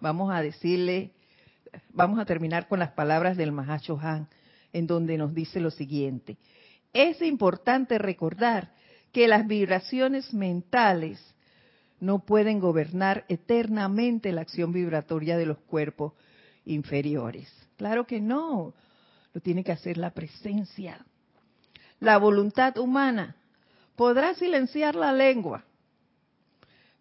[0.00, 1.12] vamos a decirle,
[1.92, 4.28] vamos a terminar con las palabras del Mahacho Han,
[4.72, 6.38] en donde nos dice lo siguiente.
[6.92, 8.72] Es importante recordar
[9.12, 11.18] que las vibraciones mentales
[12.00, 16.12] no pueden gobernar eternamente la acción vibratoria de los cuerpos
[16.64, 17.52] inferiores.
[17.76, 18.74] Claro que no,
[19.32, 21.04] lo tiene que hacer la presencia.
[22.00, 23.36] La voluntad humana
[23.96, 25.64] podrá silenciar la lengua,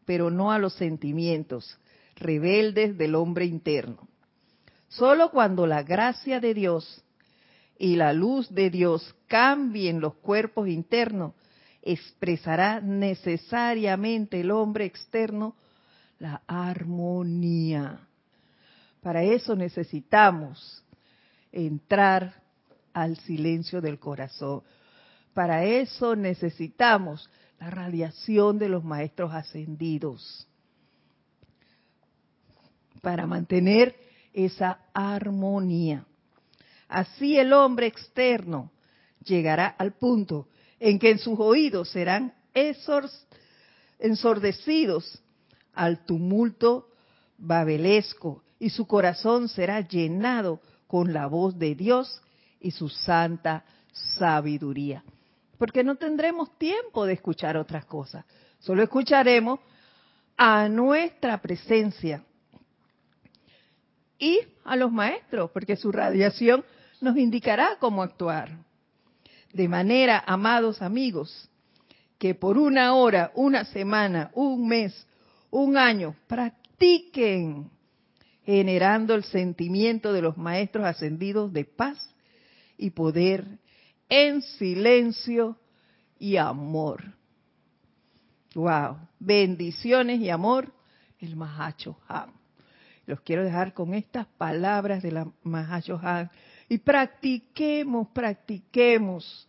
[0.06, 1.78] pero no a los sentimientos
[2.16, 4.08] rebeldes del hombre interno.
[4.88, 7.04] Solo cuando la gracia de Dios
[7.80, 11.34] y la luz de Dios cambien los cuerpos internos,
[11.82, 15.56] expresará necesariamente el hombre externo
[16.20, 18.08] la armonía.
[19.02, 20.84] Para eso necesitamos
[21.52, 22.42] entrar
[22.94, 24.64] al silencio del corazón.
[25.34, 30.48] Para eso necesitamos la radiación de los maestros ascendidos.
[33.02, 33.96] Para mantener
[34.34, 36.06] esa armonía.
[36.88, 38.72] Así el hombre externo
[39.24, 40.48] llegará al punto
[40.80, 42.34] en que en sus oídos serán
[44.00, 45.22] ensordecidos
[45.74, 46.90] al tumulto
[47.38, 52.22] babelesco y su corazón será llenado con la voz de Dios
[52.60, 55.04] y su santa sabiduría.
[55.58, 58.26] Porque no tendremos tiempo de escuchar otras cosas,
[58.60, 59.60] solo escucharemos
[60.38, 62.24] a nuestra presencia
[64.20, 66.64] y a los maestros, porque su radiación
[67.02, 68.58] nos indicará cómo actuar.
[69.54, 71.50] De manera, amados amigos,
[72.18, 75.08] que por una hora, una semana, un mes,
[75.50, 77.70] un año, practiquen
[78.44, 81.98] generando el sentimiento de los maestros ascendidos de paz
[82.78, 83.60] y poder
[84.10, 85.58] en silencio
[86.18, 87.14] y amor.
[88.56, 90.74] Wow, bendiciones y amor,
[91.20, 91.98] el Mahacho.
[93.06, 96.00] Los quiero dejar con estas palabras de la Mahacho
[96.70, 99.48] y practiquemos, practiquemos,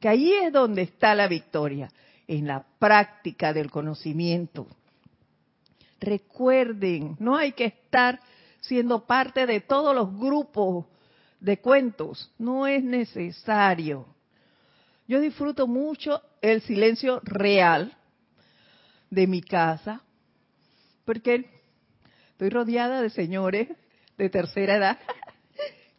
[0.00, 1.90] que ahí es donde está la victoria,
[2.26, 4.66] en la práctica del conocimiento.
[6.00, 8.20] Recuerden, no hay que estar
[8.60, 10.86] siendo parte de todos los grupos
[11.40, 14.06] de cuentos, no es necesario.
[15.06, 17.96] Yo disfruto mucho el silencio real
[19.10, 20.02] de mi casa,
[21.04, 21.50] porque
[22.30, 23.68] estoy rodeada de señores
[24.16, 24.98] de tercera edad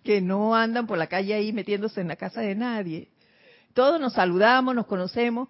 [0.06, 3.10] que no andan por la calle ahí metiéndose en la casa de nadie.
[3.74, 5.49] Todos nos saludamos, nos conocemos,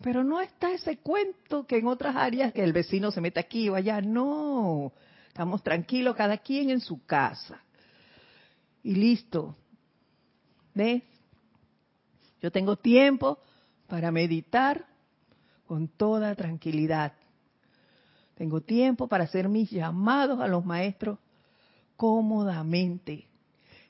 [0.00, 3.68] pero no está ese cuento que en otras áreas que el vecino se mete aquí
[3.68, 4.00] o allá.
[4.00, 4.92] No,
[5.28, 7.62] estamos tranquilos, cada quien en su casa.
[8.82, 9.54] Y listo.
[10.74, 11.02] ¿Ves?
[12.40, 13.38] Yo tengo tiempo
[13.86, 14.86] para meditar
[15.66, 17.12] con toda tranquilidad.
[18.34, 21.18] Tengo tiempo para hacer mis llamados a los maestros
[21.96, 23.28] cómodamente.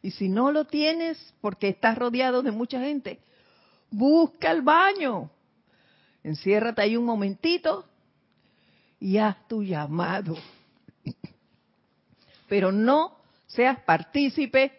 [0.05, 3.21] Y si no lo tienes porque estás rodeado de mucha gente,
[3.91, 5.31] busca el baño.
[6.23, 7.87] Enciérrate ahí un momentito
[9.01, 10.37] y haz tu llamado.
[12.51, 14.79] Pero no seas partícipe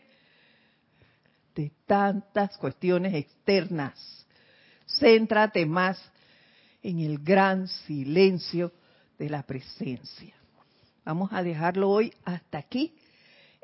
[1.55, 4.27] de tantas cuestiones externas.
[4.85, 5.99] Céntrate más
[6.83, 8.71] en el gran silencio
[9.17, 10.35] de la presencia.
[11.03, 12.93] Vamos a dejarlo hoy hasta aquí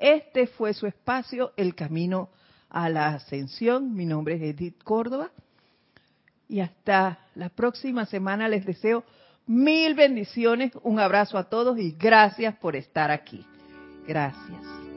[0.02, 2.30] este fue su espacio, El Camino
[2.70, 3.96] a la Ascensión.
[3.96, 5.32] Mi nombre es Edith Córdoba.
[6.50, 9.06] Y hasta la próxima semana les deseo
[9.46, 13.46] mil bendiciones, un abrazo a todos y gracias por estar aquí.
[14.08, 14.91] Gracias.